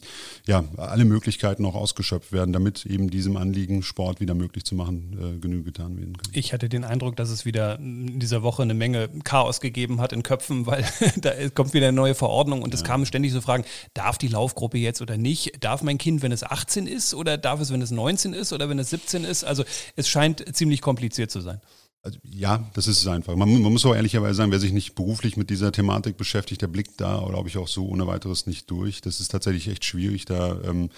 ja 0.46 0.64
alle 0.76 1.04
Möglichkeiten 1.04 1.64
auch 1.64 1.74
ausgeschöpft 1.74 2.32
werden, 2.32 2.52
damit 2.52 2.84
eben 2.84 3.08
diesem 3.08 3.36
Anliegen, 3.36 3.82
Sport 3.82 4.20
wieder 4.20 4.34
möglich 4.34 4.64
zu 4.64 4.74
machen, 4.74 5.36
äh, 5.36 5.38
Genüge 5.38 5.64
getan 5.64 5.96
werden 5.96 6.16
kann. 6.16 6.30
Ich 6.34 6.52
hatte 6.52 6.68
den 6.68 6.84
Eindruck, 6.84 7.16
dass 7.16 7.30
es 7.30 7.44
wieder 7.44 7.78
diese 7.80 8.33
dieser 8.33 8.33
Woche 8.42 8.62
eine 8.62 8.74
Menge 8.74 9.08
Chaos 9.24 9.60
gegeben 9.60 10.00
hat 10.00 10.12
in 10.12 10.22
Köpfen, 10.22 10.66
weil 10.66 10.84
da 11.16 11.32
kommt 11.50 11.74
wieder 11.74 11.88
eine 11.88 11.96
neue 11.96 12.14
Verordnung 12.14 12.62
und 12.62 12.74
es 12.74 12.80
ja. 12.80 12.86
kamen 12.86 13.06
ständig 13.06 13.32
so 13.32 13.40
Fragen, 13.40 13.64
darf 13.94 14.18
die 14.18 14.28
Laufgruppe 14.28 14.78
jetzt 14.78 15.00
oder 15.00 15.16
nicht? 15.16 15.62
Darf 15.62 15.82
mein 15.82 15.98
Kind, 15.98 16.22
wenn 16.22 16.32
es 16.32 16.42
18 16.42 16.86
ist 16.86 17.14
oder 17.14 17.38
darf 17.38 17.60
es, 17.60 17.72
wenn 17.72 17.82
es 17.82 17.90
19 17.90 18.32
ist 18.32 18.52
oder 18.52 18.68
wenn 18.68 18.78
es 18.78 18.90
17 18.90 19.24
ist? 19.24 19.44
Also 19.44 19.64
es 19.96 20.08
scheint 20.08 20.56
ziemlich 20.56 20.80
kompliziert 20.80 21.30
zu 21.30 21.40
sein. 21.40 21.60
Also, 22.04 22.18
ja, 22.30 22.70
das 22.74 22.86
ist 22.86 23.00
es 23.00 23.06
einfach. 23.06 23.34
Man, 23.34 23.62
man, 23.62 23.72
muss 23.72 23.86
auch 23.86 23.94
ehrlicherweise 23.94 24.34
sagen, 24.34 24.52
wer 24.52 24.60
sich 24.60 24.72
nicht 24.72 24.94
beruflich 24.94 25.38
mit 25.38 25.48
dieser 25.48 25.72
Thematik 25.72 26.18
beschäftigt, 26.18 26.60
der 26.60 26.66
blickt 26.66 27.00
da, 27.00 27.24
glaube 27.26 27.48
ich, 27.48 27.56
auch 27.56 27.66
so 27.66 27.88
ohne 27.88 28.06
weiteres 28.06 28.46
nicht 28.46 28.70
durch. 28.70 29.00
Das 29.00 29.20
ist 29.20 29.28
tatsächlich 29.28 29.68
echt 29.68 29.86
schwierig, 29.86 30.26
da 30.26 30.60
ähm, 30.64 30.90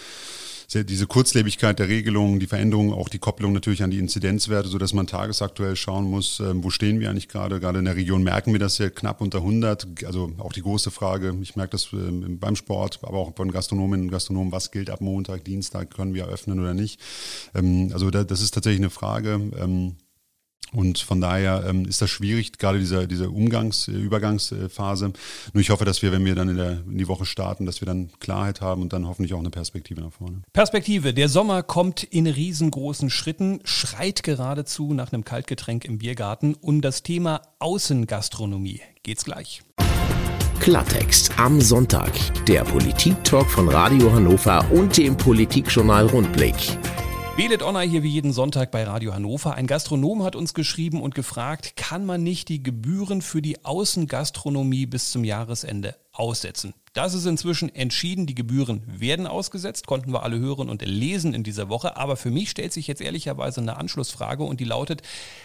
diese 0.74 1.06
Kurzlebigkeit 1.06 1.78
der 1.78 1.86
Regelungen, 1.86 2.40
die 2.40 2.48
Veränderung, 2.48 2.92
auch 2.92 3.08
die 3.08 3.20
Kopplung 3.20 3.52
natürlich 3.52 3.84
an 3.84 3.92
die 3.92 4.00
Inzidenzwerte, 4.00 4.68
sodass 4.68 4.94
man 4.94 5.06
tagesaktuell 5.06 5.76
schauen 5.76 6.10
muss, 6.10 6.40
ähm, 6.40 6.64
wo 6.64 6.70
stehen 6.70 6.98
wir 6.98 7.08
eigentlich 7.08 7.28
gerade. 7.28 7.60
Gerade 7.60 7.78
in 7.78 7.84
der 7.84 7.94
Region 7.94 8.24
merken 8.24 8.50
wir 8.50 8.58
das 8.58 8.78
ja 8.78 8.90
knapp 8.90 9.20
unter 9.20 9.38
100. 9.38 9.86
Also 10.06 10.32
auch 10.38 10.52
die 10.52 10.62
große 10.62 10.90
Frage, 10.90 11.36
ich 11.40 11.54
merke 11.54 11.70
das 11.70 11.92
ähm, 11.92 12.40
beim 12.40 12.56
Sport, 12.56 12.98
aber 13.02 13.18
auch 13.18 13.36
von 13.36 13.52
Gastronominnen 13.52 14.06
und 14.06 14.10
Gastronomen, 14.10 14.50
was 14.50 14.72
gilt 14.72 14.90
ab 14.90 15.00
Montag, 15.00 15.44
Dienstag, 15.44 15.94
können 15.94 16.14
wir 16.14 16.26
öffnen 16.26 16.58
oder 16.58 16.74
nicht. 16.74 17.00
Ähm, 17.54 17.90
also 17.92 18.10
das 18.10 18.40
ist 18.40 18.54
tatsächlich 18.54 18.80
eine 18.80 18.90
Frage. 18.90 19.40
Und 20.72 20.98
von 20.98 21.20
daher 21.20 21.64
ähm, 21.68 21.84
ist 21.84 22.02
das 22.02 22.10
schwierig, 22.10 22.58
gerade 22.58 22.78
diese, 22.78 23.06
diese 23.06 23.26
Umgangs-, 23.26 23.88
äh, 23.88 23.92
Übergangsphase. 23.92 25.12
Nur 25.52 25.60
ich 25.60 25.70
hoffe, 25.70 25.84
dass 25.84 26.02
wir, 26.02 26.12
wenn 26.12 26.24
wir 26.24 26.34
dann 26.34 26.48
in, 26.48 26.56
der, 26.56 26.82
in 26.86 26.98
die 26.98 27.08
Woche 27.08 27.24
starten, 27.24 27.66
dass 27.66 27.80
wir 27.80 27.86
dann 27.86 28.10
Klarheit 28.20 28.60
haben 28.60 28.82
und 28.82 28.92
dann 28.92 29.06
hoffentlich 29.06 29.34
auch 29.34 29.40
eine 29.40 29.50
Perspektive 29.50 30.00
nach 30.00 30.12
vorne. 30.12 30.42
Perspektive. 30.52 31.14
Der 31.14 31.28
Sommer 31.28 31.62
kommt 31.62 32.02
in 32.02 32.26
riesengroßen 32.26 33.10
Schritten, 33.10 33.60
schreit 33.64 34.22
geradezu 34.22 34.92
nach 34.92 35.12
einem 35.12 35.24
Kaltgetränk 35.24 35.84
im 35.84 35.98
Biergarten. 35.98 36.54
Um 36.54 36.80
das 36.80 37.02
Thema 37.02 37.42
Außengastronomie 37.58 38.80
geht's 39.02 39.24
gleich. 39.24 39.62
Klartext 40.60 41.38
am 41.38 41.60
Sonntag. 41.60 42.12
Der 42.46 42.64
Politik-Talk 42.64 43.48
von 43.48 43.68
Radio 43.68 44.12
Hannover 44.12 44.68
und 44.72 44.96
dem 44.96 45.16
Politikjournal 45.16 46.06
Rundblick. 46.06 46.56
Belet 47.36 47.62
Honor 47.62 47.82
hier 47.82 48.02
wie 48.02 48.08
jeden 48.08 48.32
Sonntag 48.32 48.70
bei 48.70 48.84
Radio 48.84 49.12
Hannover. 49.12 49.56
Ein 49.56 49.66
Gastronom 49.66 50.22
hat 50.22 50.34
uns 50.36 50.54
geschrieben 50.54 51.02
und 51.02 51.14
gefragt, 51.14 51.76
kann 51.76 52.06
man 52.06 52.22
nicht 52.22 52.48
die 52.48 52.62
Gebühren 52.62 53.20
für 53.20 53.42
die 53.42 53.62
Außengastronomie 53.62 54.86
bis 54.86 55.10
zum 55.10 55.22
Jahresende 55.22 55.96
aussetzen? 56.12 56.72
Das 56.96 57.12
ist 57.12 57.26
inzwischen 57.26 57.68
entschieden. 57.74 58.24
Die 58.24 58.34
Gebühren 58.34 58.80
werden 58.86 59.26
ausgesetzt, 59.26 59.86
konnten 59.86 60.14
wir 60.14 60.22
alle 60.22 60.38
hören 60.38 60.70
und 60.70 60.80
lesen 60.80 61.34
in 61.34 61.42
dieser 61.42 61.68
Woche. 61.68 61.98
Aber 61.98 62.16
für 62.16 62.30
mich 62.30 62.48
stellt 62.48 62.72
sich 62.72 62.86
jetzt 62.86 63.02
ehrlicherweise 63.02 63.60
eine 63.60 63.76
Anschlussfrage 63.76 64.44
und 64.44 64.60
die 64.60 64.64
lautet, 64.64 65.02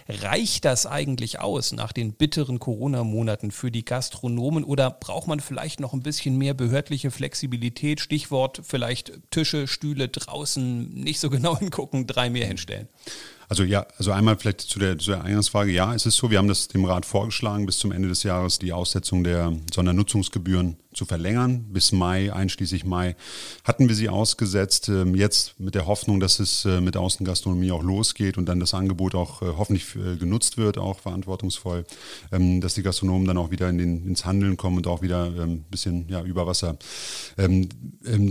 reicht 0.08 0.64
das 0.64 0.86
eigentlich 0.86 1.42
aus 1.42 1.74
nach 1.74 1.92
den 1.92 2.14
bitteren 2.14 2.60
Corona-Monaten 2.60 3.52
für 3.52 3.70
die 3.70 3.84
Gastronomen 3.84 4.64
oder 4.64 4.90
braucht 4.92 5.28
man 5.28 5.42
vielleicht 5.42 5.82
noch 5.82 5.92
ein 5.92 6.04
bisschen 6.04 6.38
mehr 6.38 6.54
behördliche 6.54 7.12
Flexibilität? 7.12 8.00
Stichwort 8.00 8.62
vielleicht 8.64 9.20
Tische, 9.30 9.68
Stühle 9.68 10.08
draußen 10.08 10.94
nicht 10.94 11.20
so 11.20 11.30
genau 11.30 11.58
hingucken, 11.60 12.08
drei 12.08 12.30
mehr 12.30 12.48
hinstellen. 12.48 12.88
Also 13.52 13.66
ja, 13.66 13.86
also 13.98 14.14
einmal 14.14 14.38
vielleicht 14.40 14.62
zu 14.62 14.80
der, 14.80 14.98
zu 14.98 15.12
der 15.12 15.26
Eingangsfrage. 15.26 15.74
Ja, 15.74 15.94
es 15.94 16.06
ist 16.06 16.16
so, 16.16 16.32
wir 16.32 16.38
haben 16.38 16.48
das 16.48 16.70
dem 16.70 16.86
Rat 16.86 17.06
vorgeschlagen, 17.06 17.66
bis 17.66 17.80
zum 17.80 17.92
Ende 17.92 18.08
des 18.08 18.24
Jahres 18.24 18.60
die 18.60 18.72
Aussetzung 18.72 19.26
der 19.26 19.52
Sondernutzungsgebühren 19.74 20.78
zu 20.94 21.06
verlängern. 21.06 21.66
Bis 21.70 21.92
Mai, 21.92 22.34
einschließlich 22.34 22.86
Mai, 22.86 23.16
hatten 23.64 23.88
wir 23.88 23.96
sie 23.96 24.10
ausgesetzt. 24.10 24.90
Ähm, 24.90 25.16
jetzt 25.16 25.60
mit 25.60 25.76
der 25.76 25.88
Hoffnung, 25.88 26.20
dass 26.20 26.40
es 26.40 26.66
äh, 26.66 26.82
mit 26.82 26.98
Außengastronomie 26.98 27.72
auch 27.72 27.84
losgeht 27.84 28.38
und 28.38 28.48
dann 28.48 28.60
das 28.60 28.74
Angebot 28.74 29.16
auch 29.16 29.42
äh, 29.42 29.46
hoffentlich 29.58 29.96
äh, 29.96 30.18
genutzt 30.18 30.58
wird, 30.58 30.78
auch 30.78 31.00
verantwortungsvoll, 31.00 31.86
ähm, 32.32 32.62
dass 32.62 32.74
die 32.74 32.84
Gastronomen 32.84 33.28
dann 33.28 33.38
auch 33.38 33.52
wieder 33.52 33.70
in 33.70 33.78
den, 33.78 34.08
ins 34.08 34.26
Handeln 34.26 34.58
kommen 34.58 34.78
und 34.78 34.88
auch 34.88 35.02
wieder 35.02 35.26
ein 35.26 35.40
ähm, 35.40 35.64
bisschen 35.70 36.08
ja, 36.10 36.24
über 36.24 36.46
Wasser. 36.46 36.78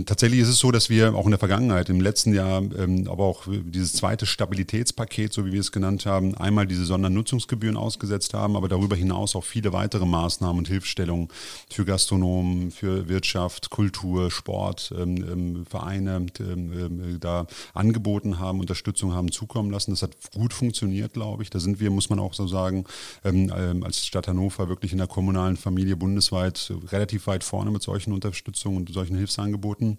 tatsächlich 0.05 0.41
ist 0.41 0.49
es 0.49 0.59
so, 0.59 0.71
dass 0.71 0.89
wir 0.89 1.15
auch 1.15 1.25
in 1.25 1.31
der 1.31 1.39
Vergangenheit, 1.39 1.89
im 1.89 2.01
letzten 2.01 2.33
Jahr, 2.33 2.61
aber 3.07 3.23
auch 3.23 3.43
dieses 3.47 3.93
zweite 3.93 4.25
Stabilitätspaket, 4.25 5.33
so 5.33 5.45
wie 5.45 5.53
wir 5.53 5.59
es 5.59 5.71
genannt 5.71 6.05
haben, 6.05 6.35
einmal 6.35 6.67
diese 6.67 6.85
Sondernutzungsgebühren 6.85 7.77
ausgesetzt 7.77 8.33
haben, 8.33 8.55
aber 8.55 8.67
darüber 8.67 8.95
hinaus 8.95 9.35
auch 9.35 9.43
viele 9.43 9.73
weitere 9.73 10.05
Maßnahmen 10.05 10.59
und 10.59 10.67
Hilfestellungen 10.67 11.29
für 11.69 11.85
Gastronomen 11.85 12.50
für 12.71 13.07
Wirtschaft, 13.07 13.69
Kultur, 13.69 14.31
Sport, 14.31 14.93
ähm, 14.97 15.17
ähm, 15.17 15.65
Vereine 15.65 16.25
ähm, 16.39 17.17
da 17.19 17.47
angeboten 17.73 18.39
haben, 18.39 18.59
Unterstützung 18.59 19.13
haben 19.13 19.31
zukommen 19.31 19.71
lassen. 19.71 19.91
Das 19.91 20.01
hat 20.01 20.11
gut 20.33 20.53
funktioniert, 20.53 21.13
glaube 21.13 21.43
ich. 21.43 21.49
Da 21.49 21.59
sind 21.59 21.79
wir, 21.79 21.89
muss 21.91 22.09
man 22.09 22.19
auch 22.19 22.33
so 22.33 22.47
sagen, 22.47 22.85
als 23.23 24.05
Stadt 24.05 24.27
Hannover 24.27 24.69
wirklich 24.69 24.91
in 24.91 24.97
der 24.97 25.07
kommunalen 25.07 25.57
Familie 25.57 25.95
bundesweit 25.95 26.73
relativ 26.91 27.27
weit 27.27 27.43
vorne 27.43 27.71
mit 27.71 27.83
solchen 27.83 28.13
Unterstützungen 28.13 28.77
und 28.77 28.93
solchen 28.93 29.15
Hilfsangeboten. 29.17 29.97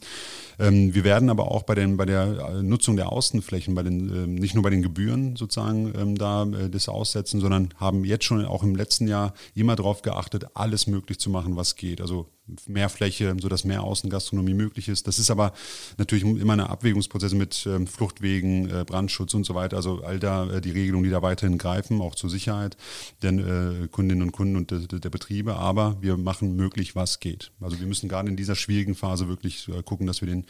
wir 0.58 1.04
werden 1.04 1.30
aber 1.30 1.50
auch 1.50 1.62
bei, 1.62 1.74
den, 1.74 1.96
bei 1.96 2.04
der 2.04 2.56
äh, 2.56 2.62
Nutzung 2.62 2.96
der 2.96 3.12
Außenflächen, 3.12 3.74
bei 3.74 3.82
den, 3.82 4.34
nicht 4.34 4.54
nur 4.54 4.62
bei 4.62 4.70
den 4.70 4.82
Gebühren 4.82 5.36
sozusagen 5.36 6.14
da 6.16 6.44
äh, 6.44 6.70
das 6.70 6.88
aussetzen, 6.88 7.40
sondern 7.40 7.68
haben 7.76 8.04
jetzt 8.04 8.24
schon 8.24 8.44
auch 8.44 8.62
im 8.62 8.74
letzten 8.74 9.08
Jahr 9.08 9.34
immer 9.54 9.76
darauf 9.76 10.02
geachtet, 10.02 10.46
alles 10.54 10.86
möglich 10.86 11.18
zu 11.18 11.30
machen, 11.30 11.56
was 11.56 11.76
geht. 11.76 12.00
Also 12.00 12.28
mehr 12.66 12.88
Fläche, 12.88 13.34
sodass 13.40 13.64
mehr 13.64 13.82
Außengastronomie 13.82 14.54
möglich 14.54 14.88
ist. 14.88 15.06
Das 15.06 15.18
ist 15.18 15.30
aber 15.30 15.52
natürlich 15.96 16.24
immer 16.24 16.52
eine 16.52 16.70
Abwägungsprozesse 16.70 17.36
mit 17.36 17.66
ähm, 17.66 17.86
Fluchtwegen, 17.86 18.68
äh, 18.68 18.84
Brandschutz 18.84 19.34
und 19.34 19.44
so 19.44 19.54
weiter. 19.54 19.76
Also 19.76 20.02
all 20.02 20.18
da 20.18 20.50
äh, 20.50 20.60
die 20.60 20.70
Regelungen, 20.70 21.04
die 21.04 21.10
da 21.10 21.22
weiterhin 21.22 21.58
greifen, 21.58 22.00
auch 22.00 22.14
zur 22.14 22.30
Sicherheit 22.30 22.76
der 23.22 23.32
äh, 23.32 23.88
Kundinnen 23.88 24.22
und 24.22 24.32
Kunden 24.32 24.56
und 24.56 24.70
de, 24.70 24.86
de, 24.86 24.98
der 24.98 25.10
Betriebe. 25.10 25.56
Aber 25.56 25.96
wir 26.00 26.16
machen 26.16 26.56
möglich, 26.56 26.96
was 26.96 27.20
geht. 27.20 27.52
Also 27.60 27.78
wir 27.78 27.86
müssen 27.86 28.08
gerade 28.08 28.28
in 28.28 28.36
dieser 28.36 28.56
schwierigen 28.56 28.94
Phase 28.94 29.28
wirklich 29.28 29.68
äh, 29.68 29.82
gucken, 29.82 30.06
dass 30.06 30.20
wir 30.20 30.28
den 30.28 30.44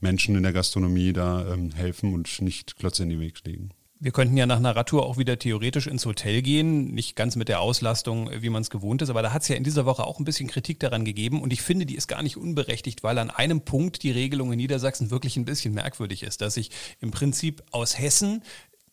Menschen 0.00 0.36
in 0.36 0.42
der 0.42 0.52
Gastronomie 0.52 1.12
da 1.12 1.52
ähm, 1.52 1.72
helfen 1.72 2.14
und 2.14 2.40
nicht 2.40 2.76
Klötze 2.76 3.02
in 3.02 3.10
den 3.10 3.20
Weg 3.20 3.44
legen. 3.44 3.70
Wir 4.02 4.10
könnten 4.10 4.36
ja 4.36 4.46
nach 4.46 4.56
einer 4.56 4.74
Radtour 4.74 5.06
auch 5.06 5.16
wieder 5.16 5.38
theoretisch 5.38 5.86
ins 5.86 6.04
Hotel 6.06 6.42
gehen, 6.42 6.92
nicht 6.92 7.14
ganz 7.14 7.36
mit 7.36 7.48
der 7.48 7.60
Auslastung, 7.60 8.28
wie 8.36 8.48
man 8.48 8.62
es 8.62 8.68
gewohnt 8.68 9.00
ist, 9.00 9.10
aber 9.10 9.22
da 9.22 9.32
hat 9.32 9.42
es 9.42 9.48
ja 9.48 9.54
in 9.54 9.62
dieser 9.62 9.86
Woche 9.86 10.02
auch 10.02 10.18
ein 10.18 10.24
bisschen 10.24 10.48
Kritik 10.48 10.80
daran 10.80 11.04
gegeben 11.04 11.40
und 11.40 11.52
ich 11.52 11.62
finde, 11.62 11.86
die 11.86 11.94
ist 11.94 12.08
gar 12.08 12.20
nicht 12.20 12.36
unberechtigt, 12.36 13.04
weil 13.04 13.16
an 13.18 13.30
einem 13.30 13.60
Punkt 13.60 14.02
die 14.02 14.10
Regelung 14.10 14.50
in 14.50 14.56
Niedersachsen 14.56 15.12
wirklich 15.12 15.36
ein 15.36 15.44
bisschen 15.44 15.72
merkwürdig 15.72 16.24
ist, 16.24 16.40
dass 16.40 16.56
ich 16.56 16.72
im 17.00 17.12
Prinzip 17.12 17.62
aus 17.70 17.96
Hessen 17.96 18.42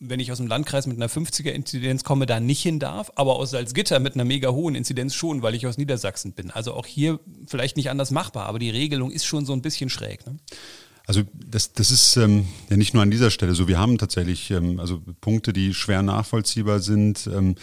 wenn 0.02 0.18
ich 0.18 0.32
aus 0.32 0.38
dem 0.38 0.46
Landkreis 0.46 0.86
mit 0.86 0.96
einer 0.96 1.10
50er-Inzidenz 1.10 2.04
komme, 2.04 2.24
da 2.24 2.40
nicht 2.40 2.62
hin 2.62 2.78
darf, 2.78 3.12
aber 3.16 3.36
aus 3.36 3.50
Salzgitter 3.50 3.98
mit 3.98 4.14
einer 4.14 4.24
mega 4.24 4.48
hohen 4.48 4.74
Inzidenz 4.74 5.14
schon, 5.14 5.42
weil 5.42 5.54
ich 5.54 5.66
aus 5.66 5.76
Niedersachsen 5.76 6.32
bin. 6.32 6.50
Also 6.50 6.72
auch 6.72 6.86
hier 6.86 7.20
vielleicht 7.46 7.76
nicht 7.76 7.90
anders 7.90 8.10
machbar, 8.10 8.46
aber 8.46 8.58
die 8.58 8.70
Regelung 8.70 9.10
ist 9.10 9.26
schon 9.26 9.44
so 9.44 9.52
ein 9.52 9.60
bisschen 9.60 9.90
schräg. 9.90 10.26
Ne? 10.26 10.38
Also 11.10 11.22
das, 11.34 11.72
das 11.72 11.90
ist 11.90 12.16
ähm, 12.18 12.46
ja 12.68 12.76
nicht 12.76 12.94
nur 12.94 13.02
an 13.02 13.10
dieser 13.10 13.32
Stelle 13.32 13.56
so. 13.56 13.66
Wir 13.66 13.80
haben 13.80 13.98
tatsächlich 13.98 14.52
ähm, 14.52 14.78
also 14.78 15.02
Punkte, 15.20 15.52
die 15.52 15.74
schwer 15.74 16.02
nachvollziehbar 16.02 16.78
sind. 16.78 17.26
Ähm, 17.26 17.56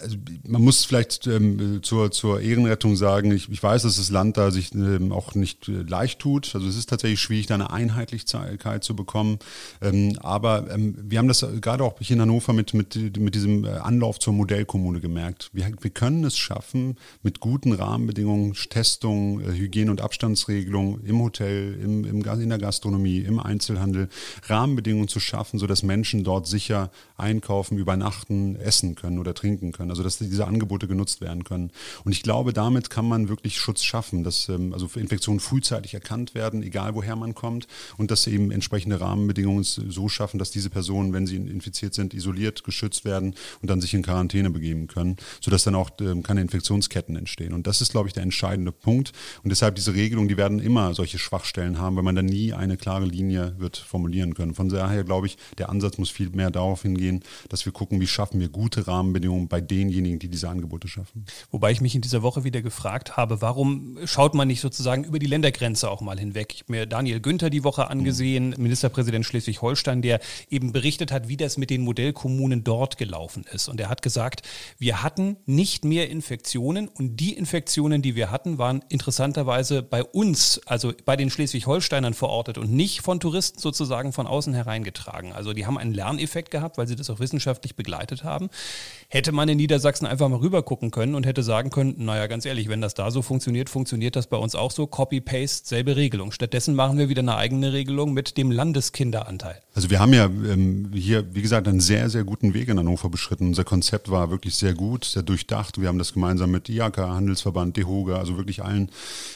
also 0.00 0.16
man 0.46 0.62
muss 0.62 0.84
vielleicht 0.84 1.26
ähm, 1.26 1.80
zur, 1.82 2.10
zur 2.10 2.40
Ehrenrettung 2.40 2.94
sagen, 2.94 3.32
ich, 3.32 3.48
ich 3.48 3.62
weiß, 3.62 3.82
dass 3.82 3.96
das 3.96 4.10
Land 4.10 4.36
da 4.36 4.50
sich 4.50 4.74
ähm, 4.74 5.12
auch 5.12 5.34
nicht 5.34 5.68
äh, 5.68 5.82
leicht 5.82 6.18
tut. 6.18 6.54
Also 6.54 6.66
es 6.68 6.76
ist 6.76 6.90
tatsächlich 6.90 7.20
schwierig, 7.20 7.46
da 7.46 7.54
eine 7.54 7.70
Einheitlichkeit 7.70 8.84
zu 8.84 8.94
bekommen. 8.94 9.38
Ähm, 9.80 10.18
aber 10.20 10.70
ähm, 10.70 10.94
wir 10.98 11.18
haben 11.18 11.28
das 11.28 11.46
gerade 11.60 11.84
auch 11.84 11.98
hier 12.00 12.16
in 12.16 12.20
Hannover 12.20 12.52
mit, 12.52 12.74
mit, 12.74 13.16
mit 13.18 13.34
diesem 13.34 13.64
äh, 13.64 13.70
Anlauf 13.70 14.18
zur 14.18 14.34
Modellkommune 14.34 15.00
gemerkt. 15.00 15.50
Wir, 15.54 15.72
wir 15.80 15.90
können 15.90 16.24
es 16.24 16.36
schaffen, 16.36 16.96
mit 17.22 17.40
guten 17.40 17.72
Rahmenbedingungen, 17.72 18.52
Testungen, 18.52 19.40
äh, 19.40 19.56
Hygiene- 19.56 19.90
und 19.90 20.02
Abstandsregelungen 20.02 21.02
im 21.06 21.22
Hotel, 21.22 21.78
im, 21.82 22.04
im, 22.04 22.22
in 22.22 22.48
der 22.48 22.58
Gastronomie, 22.58 23.20
im 23.20 23.38
Einzelhandel, 23.38 24.08
Rahmenbedingungen 24.46 25.08
zu 25.08 25.20
schaffen, 25.20 25.58
sodass 25.58 25.82
Menschen 25.82 26.24
dort 26.24 26.46
sicher 26.46 26.90
einkaufen, 27.16 27.78
übernachten, 27.78 28.56
essen 28.56 28.96
können 28.96 29.18
oder 29.18 29.32
trinken 29.32 29.61
denken 29.62 29.72
können, 29.72 29.90
also 29.90 30.02
dass 30.02 30.18
diese 30.18 30.46
Angebote 30.46 30.88
genutzt 30.88 31.20
werden 31.20 31.44
können. 31.44 31.70
Und 32.04 32.12
ich 32.12 32.22
glaube, 32.22 32.52
damit 32.52 32.90
kann 32.90 33.06
man 33.06 33.28
wirklich 33.28 33.58
Schutz 33.58 33.82
schaffen, 33.82 34.24
dass 34.24 34.48
ähm, 34.48 34.72
also 34.72 34.88
Infektionen 34.96 35.40
frühzeitig 35.40 35.94
erkannt 35.94 36.34
werden, 36.34 36.62
egal 36.62 36.94
woher 36.94 37.16
man 37.16 37.34
kommt, 37.34 37.66
und 37.96 38.10
dass 38.10 38.26
eben 38.26 38.50
entsprechende 38.50 39.00
Rahmenbedingungen 39.00 39.62
so 39.62 40.08
schaffen, 40.08 40.38
dass 40.38 40.50
diese 40.50 40.70
Personen, 40.70 41.12
wenn 41.12 41.26
sie 41.26 41.36
infiziert 41.36 41.94
sind, 41.94 42.14
isoliert, 42.14 42.64
geschützt 42.64 43.04
werden 43.04 43.34
und 43.60 43.70
dann 43.70 43.80
sich 43.80 43.94
in 43.94 44.02
Quarantäne 44.02 44.50
begeben 44.50 44.86
können, 44.88 45.16
sodass 45.40 45.64
dann 45.64 45.74
auch 45.74 45.90
ähm, 46.00 46.22
keine 46.22 46.40
Infektionsketten 46.40 47.16
entstehen. 47.16 47.52
Und 47.52 47.66
das 47.66 47.80
ist, 47.80 47.92
glaube 47.92 48.08
ich, 48.08 48.14
der 48.14 48.22
entscheidende 48.22 48.72
Punkt. 48.72 49.12
Und 49.42 49.50
deshalb 49.50 49.76
diese 49.76 49.94
Regelungen, 49.94 50.28
die 50.28 50.36
werden 50.36 50.58
immer 50.58 50.94
solche 50.94 51.18
Schwachstellen 51.18 51.78
haben, 51.78 51.96
weil 51.96 52.02
man 52.02 52.16
dann 52.16 52.26
nie 52.26 52.52
eine 52.52 52.76
klare 52.76 53.04
Linie 53.04 53.54
wird 53.58 53.76
formulieren 53.76 54.34
können. 54.34 54.54
Von 54.54 54.68
daher 54.68 55.04
glaube 55.04 55.26
ich, 55.26 55.36
der 55.58 55.68
Ansatz 55.68 55.98
muss 55.98 56.10
viel 56.10 56.30
mehr 56.30 56.50
darauf 56.50 56.82
hingehen, 56.82 57.22
dass 57.48 57.64
wir 57.64 57.72
gucken, 57.72 58.00
wie 58.00 58.06
schaffen 58.06 58.40
wir 58.40 58.48
gute 58.48 58.86
Rahmenbedingungen 58.86 59.48
bei 59.52 59.60
denjenigen, 59.60 60.18
die 60.18 60.30
diese 60.30 60.48
Angebote 60.48 60.88
schaffen. 60.88 61.26
Wobei 61.50 61.72
ich 61.72 61.82
mich 61.82 61.94
in 61.94 62.00
dieser 62.00 62.22
Woche 62.22 62.42
wieder 62.42 62.62
gefragt 62.62 63.18
habe, 63.18 63.42
warum 63.42 63.98
schaut 64.06 64.32
man 64.32 64.48
nicht 64.48 64.62
sozusagen 64.62 65.04
über 65.04 65.18
die 65.18 65.26
Ländergrenze 65.26 65.90
auch 65.90 66.00
mal 66.00 66.18
hinweg? 66.18 66.54
Ich 66.54 66.62
habe 66.62 66.72
mir 66.72 66.86
Daniel 66.86 67.20
Günther 67.20 67.50
die 67.50 67.62
Woche 67.62 67.90
angesehen, 67.90 68.54
mhm. 68.56 68.62
Ministerpräsident 68.62 69.26
Schleswig-Holstein, 69.26 70.00
der 70.00 70.20
eben 70.48 70.72
berichtet 70.72 71.12
hat, 71.12 71.28
wie 71.28 71.36
das 71.36 71.58
mit 71.58 71.68
den 71.68 71.82
Modellkommunen 71.82 72.64
dort 72.64 72.96
gelaufen 72.96 73.44
ist. 73.52 73.68
Und 73.68 73.78
er 73.78 73.90
hat 73.90 74.00
gesagt, 74.00 74.40
wir 74.78 75.02
hatten 75.02 75.36
nicht 75.44 75.84
mehr 75.84 76.08
Infektionen 76.08 76.88
und 76.88 77.18
die 77.18 77.34
Infektionen, 77.34 78.00
die 78.00 78.16
wir 78.16 78.30
hatten, 78.30 78.56
waren 78.56 78.82
interessanterweise 78.88 79.82
bei 79.82 80.02
uns, 80.02 80.62
also 80.64 80.94
bei 81.04 81.14
den 81.14 81.28
Schleswig-Holsteinern 81.28 82.14
verortet 82.14 82.56
und 82.56 82.72
nicht 82.72 83.02
von 83.02 83.20
Touristen 83.20 83.58
sozusagen 83.58 84.14
von 84.14 84.26
außen 84.26 84.54
hereingetragen. 84.54 85.34
Also 85.34 85.52
die 85.52 85.66
haben 85.66 85.76
einen 85.76 85.92
Lerneffekt 85.92 86.50
gehabt, 86.50 86.78
weil 86.78 86.88
sie 86.88 86.96
das 86.96 87.10
auch 87.10 87.20
wissenschaftlich 87.20 87.76
begleitet 87.76 88.24
haben. 88.24 88.48
Hätte 89.08 89.32
man 89.32 89.41
man 89.42 89.48
in 89.48 89.56
Niedersachsen 89.56 90.06
einfach 90.06 90.28
mal 90.28 90.36
rüber 90.36 90.62
gucken 90.62 90.92
können 90.92 91.16
und 91.16 91.26
hätte 91.26 91.42
sagen 91.42 91.70
können, 91.70 91.96
naja, 91.98 92.28
ganz 92.28 92.46
ehrlich, 92.46 92.68
wenn 92.68 92.80
das 92.80 92.94
da 92.94 93.10
so 93.10 93.22
funktioniert, 93.22 93.68
funktioniert 93.68 94.14
das 94.14 94.28
bei 94.28 94.36
uns 94.36 94.54
auch 94.54 94.70
so. 94.70 94.86
Copy-Paste, 94.86 95.66
selbe 95.66 95.96
Regelung. 95.96 96.30
Stattdessen 96.30 96.76
machen 96.76 96.96
wir 96.96 97.08
wieder 97.08 97.22
eine 97.22 97.34
eigene 97.34 97.72
Regelung 97.72 98.12
mit 98.12 98.36
dem 98.36 98.52
Landeskinderanteil. 98.52 99.60
Also 99.74 99.90
wir 99.90 99.98
haben 99.98 100.14
ja 100.14 100.26
ähm, 100.26 100.90
hier, 100.94 101.34
wie 101.34 101.42
gesagt, 101.42 101.66
einen 101.66 101.80
sehr, 101.80 102.08
sehr 102.08 102.22
guten 102.22 102.54
Weg 102.54 102.68
in 102.68 102.78
Hannover 102.78 103.10
beschritten. 103.10 103.48
Unser 103.48 103.64
Konzept 103.64 104.12
war 104.12 104.30
wirklich 104.30 104.54
sehr 104.54 104.74
gut, 104.74 105.04
sehr 105.04 105.24
durchdacht. 105.24 105.80
Wir 105.80 105.88
haben 105.88 105.98
das 105.98 106.12
gemeinsam 106.12 106.52
mit 106.52 106.68
IAK, 106.68 106.98
Handelsverband, 106.98 107.76
DEHOGA, 107.76 108.18
also 108.18 108.36
wirklich 108.36 108.62
allen 108.62 108.90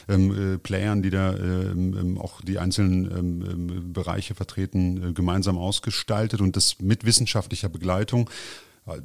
ähm, 0.07 0.53
äh, 0.53 0.57
Playern, 0.57 1.01
die 1.01 1.09
da 1.09 1.35
ähm, 1.35 1.97
ähm 1.99 2.17
auch 2.17 2.39
die 2.39 2.59
einzelnen 2.59 3.11
ähm, 3.11 3.43
ähm, 3.45 3.91
Bereiche 3.91 4.35
vertreten, 4.35 5.09
äh, 5.09 5.11
gemeinsam 5.11 5.57
ausgestaltet 5.57 6.39
und 6.39 6.55
das 6.55 6.79
mit 6.79 7.03
wissenschaftlicher 7.03 7.67
Begleitung. 7.67 8.29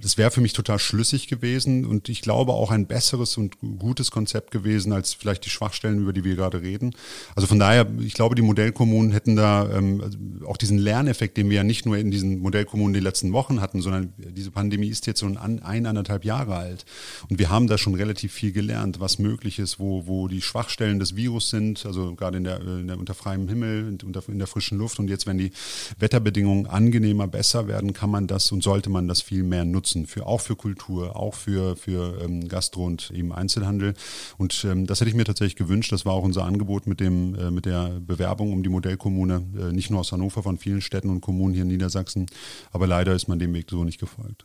Das 0.00 0.16
wäre 0.16 0.30
für 0.30 0.40
mich 0.40 0.52
total 0.52 0.78
schlüssig 0.78 1.26
gewesen 1.26 1.84
und 1.84 2.08
ich 2.08 2.22
glaube 2.22 2.52
auch 2.52 2.70
ein 2.70 2.86
besseres 2.86 3.36
und 3.36 3.56
gutes 3.80 4.12
Konzept 4.12 4.52
gewesen 4.52 4.92
als 4.92 5.12
vielleicht 5.12 5.44
die 5.44 5.50
Schwachstellen, 5.50 6.02
über 6.02 6.12
die 6.12 6.22
wir 6.22 6.36
gerade 6.36 6.62
reden. 6.62 6.94
Also 7.34 7.48
von 7.48 7.58
daher, 7.58 7.88
ich 8.00 8.14
glaube, 8.14 8.36
die 8.36 8.42
Modellkommunen 8.42 9.10
hätten 9.10 9.34
da 9.34 9.68
ähm, 9.70 10.00
also 10.00 10.18
auch 10.46 10.56
diesen 10.56 10.78
Lerneffekt, 10.78 11.36
den 11.36 11.50
wir 11.50 11.56
ja 11.56 11.64
nicht 11.64 11.84
nur 11.84 11.98
in 11.98 12.12
diesen 12.12 12.38
Modellkommunen 12.38 12.94
die 12.94 13.00
letzten 13.00 13.32
Wochen 13.32 13.60
hatten, 13.60 13.82
sondern 13.82 14.12
diese 14.18 14.52
Pandemie 14.52 14.88
ist 14.88 15.06
jetzt 15.06 15.18
so 15.18 15.26
ein, 15.26 15.36
ein 15.36 16.04
Jahre 16.22 16.56
alt 16.56 16.84
und 17.28 17.40
wir 17.40 17.50
haben 17.50 17.66
da 17.66 17.76
schon 17.76 17.94
relativ 17.94 18.32
viel 18.32 18.52
gelernt, 18.52 19.00
was 19.00 19.18
möglich 19.18 19.58
ist, 19.58 19.80
wo, 19.80 20.06
wo 20.06 20.28
die 20.28 20.42
Schwachstellen 20.42 21.00
des 21.00 21.16
Virus 21.16 21.50
sind, 21.50 21.84
also 21.86 22.14
gerade 22.14 22.38
in 22.38 22.44
der, 22.44 22.60
in 22.60 22.86
der 22.86 22.98
unter 22.98 23.14
freiem 23.14 23.48
Himmel, 23.48 23.98
unter, 24.04 24.22
in 24.28 24.38
der 24.38 24.46
frischen 24.46 24.78
Luft 24.78 25.00
und 25.00 25.08
jetzt, 25.08 25.26
wenn 25.26 25.38
die 25.38 25.50
Wetterbedingungen 25.98 26.66
angenehmer, 26.66 27.26
besser 27.26 27.66
werden, 27.66 27.92
kann 27.92 28.10
man 28.10 28.28
das 28.28 28.52
und 28.52 28.62
sollte 28.62 28.88
man 28.88 29.08
das 29.08 29.22
viel 29.22 29.42
mehr 29.42 29.64
nutzen, 29.73 30.07
für, 30.07 30.26
auch 30.26 30.41
für 30.41 30.57
Kultur, 30.57 31.17
auch 31.17 31.35
für, 31.35 31.76
für 31.76 32.23
ähm, 32.23 32.49
Gastro 32.49 32.85
und 32.85 33.11
eben 33.11 33.33
Einzelhandel. 33.33 33.95
Und 34.38 34.64
ähm, 34.69 34.87
das 34.87 35.00
hätte 35.00 35.11
ich 35.11 35.17
mir 35.17 35.25
tatsächlich 35.25 35.57
gewünscht. 35.57 35.91
Das 35.93 36.07
war 36.07 36.12
auch 36.12 36.23
unser 36.23 36.45
Angebot 36.45 36.87
mit, 36.87 37.00
dem, 37.00 37.35
äh, 37.35 37.50
mit 37.50 37.67
der 37.67 38.00
Bewerbung 38.00 38.52
um 38.52 38.62
die 38.62 38.69
Modellkommune, 38.69 39.43
äh, 39.59 39.73
nicht 39.73 39.91
nur 39.91 40.00
aus 40.00 40.12
Hannover, 40.12 40.43
von 40.43 40.59
vielen 40.59 40.81
Städten 40.81 41.11
und 41.11 41.21
Kommunen 41.21 41.55
hier 41.55 41.62
in 41.62 41.69
Niedersachsen. 41.69 42.26
Aber 42.71 42.87
leider 42.87 43.14
ist 43.14 43.29
man 43.29 43.38
dem 43.38 43.52
Weg 43.55 43.67
so 43.71 43.85
nicht 43.85 43.99
gefolgt. 43.99 44.45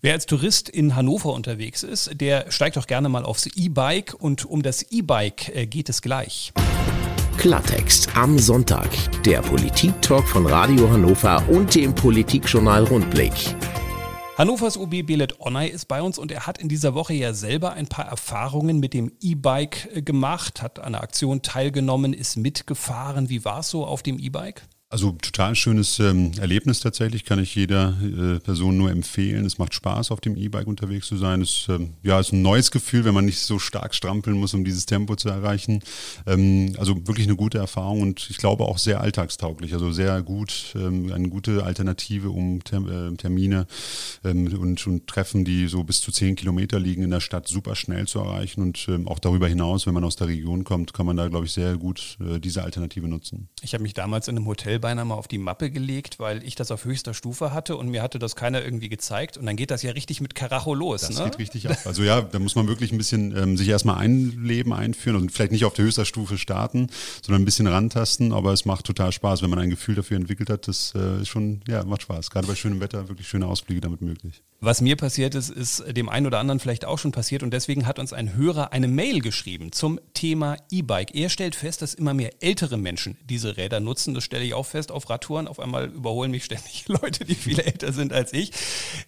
Wer 0.00 0.12
als 0.12 0.26
Tourist 0.26 0.68
in 0.68 0.96
Hannover 0.96 1.32
unterwegs 1.32 1.82
ist, 1.82 2.10
der 2.20 2.50
steigt 2.50 2.76
doch 2.76 2.86
gerne 2.86 3.08
mal 3.08 3.24
aufs 3.24 3.46
E-Bike 3.46 4.14
und 4.18 4.44
um 4.44 4.62
das 4.62 4.82
E-Bike 4.82 5.54
äh, 5.54 5.66
geht 5.66 5.88
es 5.88 6.02
gleich. 6.02 6.52
Klartext 7.36 8.16
am 8.16 8.38
Sonntag. 8.38 8.88
Der 9.24 9.42
Politik-Talk 9.42 10.26
von 10.26 10.46
Radio 10.46 10.90
Hannover 10.90 11.46
und 11.48 11.74
dem 11.74 11.94
Politikjournal 11.94 12.84
Rundblick. 12.84 13.32
Hannovers 14.36 14.76
OB 14.76 15.06
Belet 15.06 15.38
Onay 15.38 15.68
ist 15.68 15.86
bei 15.86 16.02
uns 16.02 16.18
und 16.18 16.32
er 16.32 16.44
hat 16.44 16.58
in 16.58 16.68
dieser 16.68 16.94
Woche 16.96 17.14
ja 17.14 17.32
selber 17.32 17.74
ein 17.74 17.86
paar 17.86 18.06
Erfahrungen 18.06 18.80
mit 18.80 18.92
dem 18.92 19.12
E-Bike 19.20 19.88
äh, 19.94 20.02
gemacht, 20.02 20.60
hat 20.60 20.80
an 20.80 20.94
der 20.94 21.04
Aktion 21.04 21.42
teilgenommen, 21.42 22.12
ist 22.12 22.36
mitgefahren. 22.36 23.28
Wie 23.28 23.44
war 23.44 23.60
es 23.60 23.70
so 23.70 23.86
auf 23.86 24.02
dem 24.02 24.18
E-Bike? 24.18 24.62
Also 24.94 25.10
total 25.10 25.56
schönes 25.56 25.98
ähm, 25.98 26.30
Erlebnis 26.38 26.78
tatsächlich, 26.78 27.24
kann 27.24 27.40
ich 27.40 27.52
jeder 27.56 27.96
äh, 28.00 28.38
Person 28.38 28.76
nur 28.76 28.92
empfehlen. 28.92 29.44
Es 29.44 29.58
macht 29.58 29.74
Spaß, 29.74 30.12
auf 30.12 30.20
dem 30.20 30.36
E-Bike 30.36 30.68
unterwegs 30.68 31.08
zu 31.08 31.16
sein. 31.16 31.42
Es 31.42 31.66
ähm, 31.68 31.94
ja, 32.04 32.20
ist 32.20 32.32
ein 32.32 32.42
neues 32.42 32.70
Gefühl, 32.70 33.04
wenn 33.04 33.12
man 33.12 33.24
nicht 33.24 33.40
so 33.40 33.58
stark 33.58 33.96
strampeln 33.96 34.36
muss, 34.36 34.54
um 34.54 34.64
dieses 34.64 34.86
Tempo 34.86 35.16
zu 35.16 35.30
erreichen. 35.30 35.82
Ähm, 36.28 36.76
also 36.78 36.94
wirklich 37.08 37.26
eine 37.26 37.34
gute 37.34 37.58
Erfahrung 37.58 38.02
und 38.02 38.30
ich 38.30 38.36
glaube 38.36 38.66
auch 38.66 38.78
sehr 38.78 39.00
alltagstauglich. 39.00 39.72
Also 39.72 39.90
sehr 39.90 40.22
gut, 40.22 40.76
ähm, 40.76 41.10
eine 41.12 41.28
gute 41.28 41.64
Alternative, 41.64 42.30
um 42.30 42.62
Term 42.62 42.88
äh, 42.88 43.16
Termine 43.16 43.66
ähm, 44.22 44.46
und, 44.56 44.86
und, 44.86 45.08
Treffen, 45.08 45.44
die 45.44 45.66
so 45.66 45.82
bis 45.82 46.02
zu 46.02 46.12
zehn 46.12 46.36
Kilometer 46.36 46.78
liegen 46.78 47.02
in 47.02 47.10
der 47.10 47.18
Stadt, 47.18 47.48
super 47.48 47.74
schnell 47.74 48.06
zu 48.06 48.20
erreichen. 48.20 48.62
Und 48.62 48.86
ähm, 48.88 49.08
auch 49.08 49.18
darüber 49.18 49.48
hinaus, 49.48 49.88
wenn 49.88 49.94
man 49.94 50.04
aus 50.04 50.14
der 50.14 50.28
Region 50.28 50.62
kommt, 50.62 50.94
kann 50.94 51.04
man 51.04 51.16
da, 51.16 51.26
glaube 51.26 51.46
ich, 51.46 51.52
sehr 51.52 51.78
gut 51.78 52.16
äh, 52.20 52.38
diese 52.38 52.62
Alternative 52.62 53.08
nutzen. 53.08 53.48
Ich 53.60 53.74
habe 53.74 53.82
mich 53.82 53.94
damals 53.94 54.28
in 54.28 54.36
einem 54.36 54.46
Hotel 54.46 54.83
beinahe 54.84 55.06
mal 55.06 55.14
auf 55.14 55.28
die 55.28 55.38
Mappe 55.38 55.70
gelegt, 55.70 56.18
weil 56.18 56.44
ich 56.44 56.56
das 56.56 56.70
auf 56.70 56.84
höchster 56.84 57.14
Stufe 57.14 57.54
hatte 57.54 57.78
und 57.78 57.88
mir 57.88 58.02
hatte 58.02 58.18
das 58.18 58.36
keiner 58.36 58.62
irgendwie 58.62 58.90
gezeigt. 58.90 59.38
Und 59.38 59.46
dann 59.46 59.56
geht 59.56 59.70
das 59.70 59.82
ja 59.82 59.92
richtig 59.92 60.20
mit 60.20 60.34
Karacho 60.34 60.74
los. 60.74 61.00
Das 61.00 61.18
ne? 61.18 61.24
geht 61.24 61.38
richtig 61.38 61.70
ab. 61.70 61.78
Also 61.86 62.02
ja, 62.02 62.20
da 62.20 62.38
muss 62.38 62.54
man 62.54 62.68
wirklich 62.68 62.92
ein 62.92 62.98
bisschen 62.98 63.34
ähm, 63.34 63.56
sich 63.56 63.66
erstmal 63.66 63.96
einleben, 63.96 64.74
einführen 64.74 65.16
und 65.16 65.32
vielleicht 65.32 65.52
nicht 65.52 65.64
auf 65.64 65.72
der 65.72 65.86
höchster 65.86 66.04
Stufe 66.04 66.36
starten, 66.36 66.88
sondern 67.22 67.40
ein 67.40 67.46
bisschen 67.46 67.66
rantasten. 67.66 68.34
Aber 68.34 68.52
es 68.52 68.66
macht 68.66 68.84
total 68.84 69.10
Spaß, 69.10 69.40
wenn 69.40 69.48
man 69.48 69.58
ein 69.58 69.70
Gefühl 69.70 69.94
dafür 69.94 70.18
entwickelt 70.18 70.50
hat. 70.50 70.68
Das 70.68 70.92
äh, 70.94 71.22
ist 71.22 71.28
schon, 71.28 71.62
ja, 71.66 71.82
macht 71.84 72.02
Spaß. 72.02 72.30
Gerade 72.30 72.46
bei 72.46 72.54
schönem 72.54 72.80
Wetter 72.80 73.08
wirklich 73.08 73.26
schöne 73.26 73.46
Ausflüge 73.46 73.80
damit 73.80 74.02
möglich. 74.02 74.42
Was 74.64 74.80
mir 74.80 74.96
passiert 74.96 75.34
ist, 75.34 75.50
ist 75.50 75.84
dem 75.94 76.08
einen 76.08 76.26
oder 76.26 76.38
anderen 76.38 76.58
vielleicht 76.58 76.86
auch 76.86 76.98
schon 76.98 77.12
passiert 77.12 77.42
und 77.42 77.52
deswegen 77.52 77.86
hat 77.86 77.98
uns 77.98 78.14
ein 78.14 78.34
Hörer 78.34 78.72
eine 78.72 78.88
Mail 78.88 79.20
geschrieben 79.20 79.72
zum 79.72 80.00
Thema 80.14 80.56
E-Bike. 80.70 81.14
Er 81.14 81.28
stellt 81.28 81.54
fest, 81.54 81.82
dass 81.82 81.92
immer 81.92 82.14
mehr 82.14 82.30
ältere 82.40 82.78
Menschen 82.78 83.18
diese 83.28 83.58
Räder 83.58 83.80
nutzen. 83.80 84.14
Das 84.14 84.24
stelle 84.24 84.42
ich 84.42 84.54
auch 84.54 84.64
fest 84.64 84.90
auf 84.90 85.10
Radtouren. 85.10 85.48
Auf 85.48 85.60
einmal 85.60 85.88
überholen 85.88 86.30
mich 86.30 86.46
ständig 86.46 86.84
Leute, 86.88 87.26
die 87.26 87.34
viel 87.34 87.60
älter 87.60 87.92
sind 87.92 88.14
als 88.14 88.32
ich. 88.32 88.52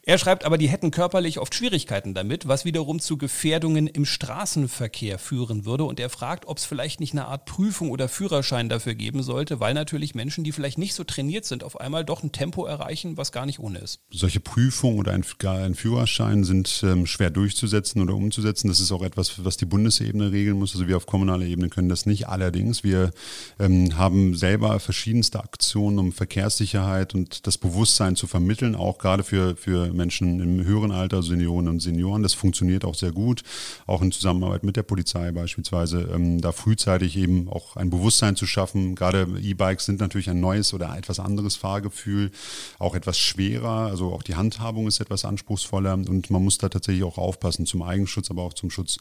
Er 0.02 0.18
schreibt 0.18 0.44
aber, 0.44 0.58
die 0.58 0.68
hätten 0.68 0.90
körperlich 0.90 1.38
oft 1.38 1.54
Schwierigkeiten 1.54 2.12
damit, 2.12 2.46
was 2.46 2.66
wiederum 2.66 3.00
zu 3.00 3.16
Gefährdungen 3.16 3.86
im 3.86 4.04
Straßenverkehr 4.04 5.18
führen 5.18 5.64
würde. 5.64 5.84
Und 5.84 5.98
er 5.98 6.10
fragt, 6.10 6.46
ob 6.48 6.58
es 6.58 6.66
vielleicht 6.66 7.00
nicht 7.00 7.14
eine 7.14 7.28
Art 7.28 7.46
Prüfung 7.46 7.88
oder 7.88 8.10
Führerschein 8.10 8.68
dafür 8.68 8.94
geben 8.94 9.22
sollte, 9.22 9.58
weil 9.58 9.72
natürlich 9.72 10.14
Menschen, 10.14 10.44
die 10.44 10.52
vielleicht 10.52 10.76
nicht 10.76 10.92
so 10.92 11.02
trainiert 11.02 11.46
sind, 11.46 11.64
auf 11.64 11.80
einmal 11.80 12.04
doch 12.04 12.22
ein 12.22 12.32
Tempo 12.32 12.66
erreichen, 12.66 13.16
was 13.16 13.32
gar 13.32 13.46
nicht 13.46 13.58
ohne 13.58 13.78
ist. 13.78 14.00
Solche 14.10 14.40
Prüfungen 14.40 14.98
oder 14.98 15.12
ein 15.12 15.24
gar 15.46 15.58
ein 15.58 15.76
Führerschein 15.76 16.42
sind 16.42 16.82
ähm, 16.82 17.06
schwer 17.06 17.30
durchzusetzen 17.30 18.02
oder 18.02 18.14
umzusetzen. 18.14 18.66
Das 18.66 18.80
ist 18.80 18.90
auch 18.90 19.02
etwas, 19.02 19.44
was 19.44 19.56
die 19.56 19.64
Bundesebene 19.64 20.32
regeln 20.32 20.58
muss. 20.58 20.74
Also 20.74 20.88
wir 20.88 20.96
auf 20.96 21.06
kommunaler 21.06 21.44
Ebene 21.44 21.68
können 21.68 21.88
das 21.88 22.04
nicht. 22.04 22.26
Allerdings, 22.26 22.82
wir 22.82 23.12
ähm, 23.60 23.96
haben 23.96 24.34
selber 24.34 24.80
verschiedenste 24.80 25.38
Aktionen, 25.38 26.00
um 26.00 26.10
Verkehrssicherheit 26.10 27.14
und 27.14 27.46
das 27.46 27.58
Bewusstsein 27.58 28.16
zu 28.16 28.26
vermitteln, 28.26 28.74
auch 28.74 28.98
gerade 28.98 29.22
für, 29.22 29.54
für 29.54 29.92
Menschen 29.92 30.40
im 30.40 30.64
höheren 30.64 30.90
Alter, 30.90 31.22
Senioren 31.22 31.68
und 31.68 31.78
Senioren. 31.78 32.24
Das 32.24 32.34
funktioniert 32.34 32.84
auch 32.84 32.96
sehr 32.96 33.12
gut, 33.12 33.44
auch 33.86 34.02
in 34.02 34.10
Zusammenarbeit 34.10 34.64
mit 34.64 34.74
der 34.74 34.82
Polizei 34.82 35.30
beispielsweise, 35.30 36.08
ähm, 36.12 36.40
da 36.40 36.50
frühzeitig 36.50 37.16
eben 37.16 37.48
auch 37.48 37.76
ein 37.76 37.90
Bewusstsein 37.90 38.34
zu 38.34 38.46
schaffen. 38.46 38.96
Gerade 38.96 39.28
E-Bikes 39.40 39.86
sind 39.86 40.00
natürlich 40.00 40.28
ein 40.28 40.40
neues 40.40 40.74
oder 40.74 40.96
etwas 40.98 41.20
anderes 41.20 41.54
Fahrgefühl, 41.54 42.32
auch 42.80 42.96
etwas 42.96 43.16
schwerer. 43.16 43.86
Also 43.86 44.12
auch 44.12 44.24
die 44.24 44.34
Handhabung 44.34 44.88
ist 44.88 44.98
etwas 44.98 45.24
anspruchsvoller 45.26 45.94
und 45.94 46.30
man 46.30 46.42
muss 46.42 46.58
da 46.58 46.68
tatsächlich 46.68 47.04
auch 47.04 47.18
aufpassen 47.18 47.66
zum 47.66 47.82
Eigenschutz, 47.82 48.30
aber 48.30 48.42
auch 48.42 48.54
zum 48.54 48.70
Schutz 48.70 48.98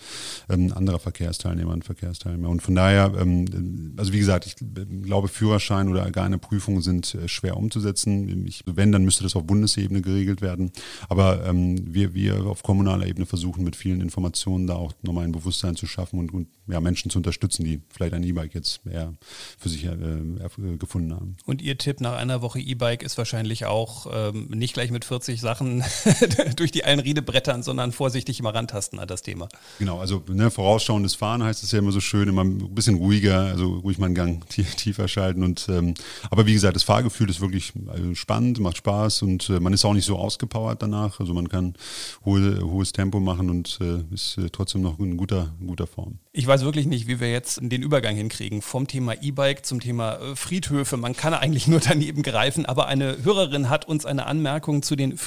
ähm, 0.49 0.73
anderer 0.73 0.99
Verkehrsteilnehmer 0.99 1.73
und 1.73 1.85
Verkehrsteilnehmer. 1.85 2.49
Und 2.49 2.61
von 2.61 2.75
daher, 2.75 3.13
ähm, 3.19 3.93
also 3.97 4.13
wie 4.13 4.19
gesagt, 4.19 4.45
ich 4.45 4.55
glaube, 5.03 5.27
Führerschein 5.27 5.89
oder 5.89 6.09
gar 6.11 6.25
eine 6.25 6.37
Prüfung 6.37 6.81
sind 6.81 7.15
äh, 7.15 7.27
schwer 7.27 7.57
umzusetzen. 7.57 8.45
Ich, 8.47 8.63
wenn, 8.65 8.91
dann 8.91 9.05
müsste 9.05 9.23
das 9.23 9.35
auf 9.35 9.45
Bundesebene 9.45 10.01
geregelt 10.01 10.41
werden. 10.41 10.71
Aber 11.09 11.45
ähm, 11.45 11.93
wir, 11.93 12.13
wir 12.13 12.45
auf 12.45 12.63
kommunaler 12.63 13.05
Ebene 13.05 13.25
versuchen 13.25 13.63
mit 13.63 13.75
vielen 13.75 14.01
Informationen 14.01 14.67
da 14.67 14.75
auch 14.75 14.93
nochmal 15.01 15.25
ein 15.25 15.31
Bewusstsein 15.31 15.75
zu 15.75 15.87
schaffen 15.87 16.19
und, 16.19 16.33
und 16.33 16.47
ja, 16.67 16.79
Menschen 16.79 17.11
zu 17.11 17.19
unterstützen, 17.19 17.63
die 17.63 17.81
vielleicht 17.89 18.13
ein 18.13 18.23
E-Bike 18.23 18.53
jetzt 18.55 18.81
eher 18.85 19.13
für 19.57 19.69
sich 19.69 19.85
äh, 19.85 19.89
äh, 19.89 20.77
gefunden 20.77 21.13
haben. 21.13 21.37
Und 21.45 21.61
Ihr 21.61 21.77
Tipp 21.77 22.01
nach 22.01 22.15
einer 22.15 22.41
Woche 22.41 22.59
E-Bike 22.59 23.03
ist 23.03 23.17
wahrscheinlich 23.17 23.65
auch 23.65 24.07
ähm, 24.11 24.47
nicht 24.49 24.73
gleich 24.73 24.91
mit 24.91 25.05
40 25.05 25.41
Sachen 25.41 25.83
durch 26.55 26.71
die 26.71 26.83
Einriede 26.83 27.21
brettern, 27.21 27.63
sondern 27.63 27.91
vorsichtig 27.91 28.41
mal 28.41 28.51
rantasten 28.51 28.99
an 28.99 29.07
das 29.07 29.21
Thema. 29.21 29.47
Genau, 29.79 29.99
also 29.99 30.23
ne, 30.27 30.51
vorausschauendes 30.51 31.15
Fahren 31.15 31.43
heißt 31.43 31.63
es 31.63 31.71
ja 31.71 31.79
immer 31.79 31.91
so 31.91 31.99
schön, 31.99 32.27
immer 32.27 32.43
ein 32.43 32.73
bisschen 32.73 32.95
ruhiger, 32.95 33.39
also 33.39 33.79
ruhig 33.79 33.97
mal 33.97 34.07
einen 34.07 34.15
Gang 34.15 34.49
tiefer 34.49 35.07
schalten. 35.07 35.43
Und 35.43 35.67
ähm, 35.69 35.93
aber 36.29 36.45
wie 36.45 36.53
gesagt, 36.53 36.75
das 36.75 36.83
Fahrgefühl 36.83 37.29
ist 37.29 37.41
wirklich 37.41 37.73
also 37.87 38.15
spannend, 38.15 38.59
macht 38.59 38.77
Spaß 38.77 39.21
und 39.21 39.49
äh, 39.49 39.59
man 39.59 39.73
ist 39.73 39.85
auch 39.85 39.93
nicht 39.93 40.05
so 40.05 40.17
ausgepowert 40.17 40.81
danach. 40.81 41.19
Also 41.19 41.33
man 41.33 41.49
kann 41.49 41.75
hohe, 42.23 42.61
hohes 42.61 42.91
Tempo 42.91 43.19
machen 43.19 43.49
und 43.49 43.79
äh, 43.81 44.13
ist 44.13 44.37
äh, 44.37 44.49
trotzdem 44.51 44.81
noch 44.81 44.99
in 44.99 45.17
guter, 45.17 45.53
in 45.59 45.67
guter 45.67 45.87
Form. 45.87 46.19
Ich 46.31 46.45
weiß 46.45 46.63
wirklich 46.63 46.85
nicht, 46.85 47.07
wie 47.07 47.19
wir 47.19 47.31
jetzt 47.31 47.59
den 47.61 47.81
Übergang 47.81 48.15
hinkriegen 48.15 48.61
vom 48.61 48.87
Thema 48.87 49.13
E-Bike 49.21 49.65
zum 49.65 49.79
Thema 49.79 50.15
äh, 50.15 50.35
Friedhöfe. 50.35 50.97
Man 50.97 51.15
kann 51.15 51.33
eigentlich 51.33 51.67
nur 51.67 51.79
daneben 51.79 52.23
greifen, 52.23 52.65
aber 52.65 52.87
eine 52.87 53.23
Hörerin 53.23 53.69
hat 53.69 53.87
uns 53.87 54.05
eine 54.05 54.25
Anmerkung 54.25 54.81
zu 54.81 54.95
den 54.95 55.17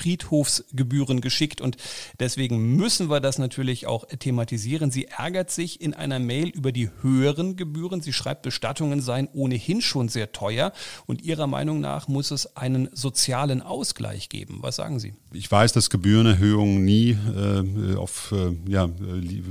Friedhofsgebühren 0.78 1.20
geschickt 1.20 1.60
und 1.60 1.76
deswegen 2.20 2.76
müssen 2.76 3.10
wir 3.10 3.20
das 3.20 3.38
natürlich 3.38 3.86
auch 3.86 4.06
thematisieren. 4.06 4.90
Sie 4.90 5.06
ärgert 5.06 5.50
sich 5.50 5.80
in 5.80 5.94
einer 5.94 6.18
Mail 6.18 6.48
über 6.48 6.72
die 6.72 6.90
höheren 7.02 7.56
Gebühren. 7.56 8.00
Sie 8.00 8.12
schreibt, 8.12 8.42
Bestattungen 8.42 9.00
seien 9.00 9.28
ohnehin 9.32 9.80
schon 9.80 10.08
sehr 10.08 10.32
teuer 10.32 10.72
und 11.06 11.22
ihrer 11.22 11.46
Meinung 11.46 11.80
nach 11.80 12.08
muss 12.08 12.30
es 12.30 12.56
einen 12.56 12.88
sozialen 12.92 13.62
Ausgleich 13.62 14.28
geben. 14.28 14.58
Was 14.60 14.76
sagen 14.76 15.00
Sie? 15.00 15.14
Ich 15.32 15.50
weiß, 15.50 15.72
dass 15.72 15.90
Gebührenerhöhungen 15.90 16.84
nie 16.84 17.10
äh, 17.10 17.96
auf 17.96 18.32
äh, 18.32 18.56
ja, 18.70 18.88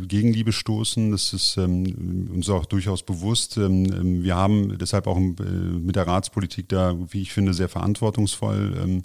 Gegenliebe 0.08 0.52
stoßen. 0.52 1.12
Das 1.12 1.34
ist 1.34 1.58
ähm, 1.58 2.30
uns 2.34 2.50
auch 2.50 2.66
durchaus 2.66 3.04
bewusst. 3.04 3.58
Ähm, 3.58 3.86
ähm 3.94 4.24
wir 4.24 4.36
haben 4.36 4.78
deshalb 4.78 5.08
auch 5.08 5.18
äh, 5.18 5.22
mit 5.22 5.96
der 5.96 6.08
Ratspolitik 6.08 6.70
da, 6.70 6.96
wie 7.12 7.22
ich 7.22 7.34
finde, 7.34 7.54
sehr 7.54 7.70
verantwortungsvoll 7.70 8.78
ähm, 8.82 9.02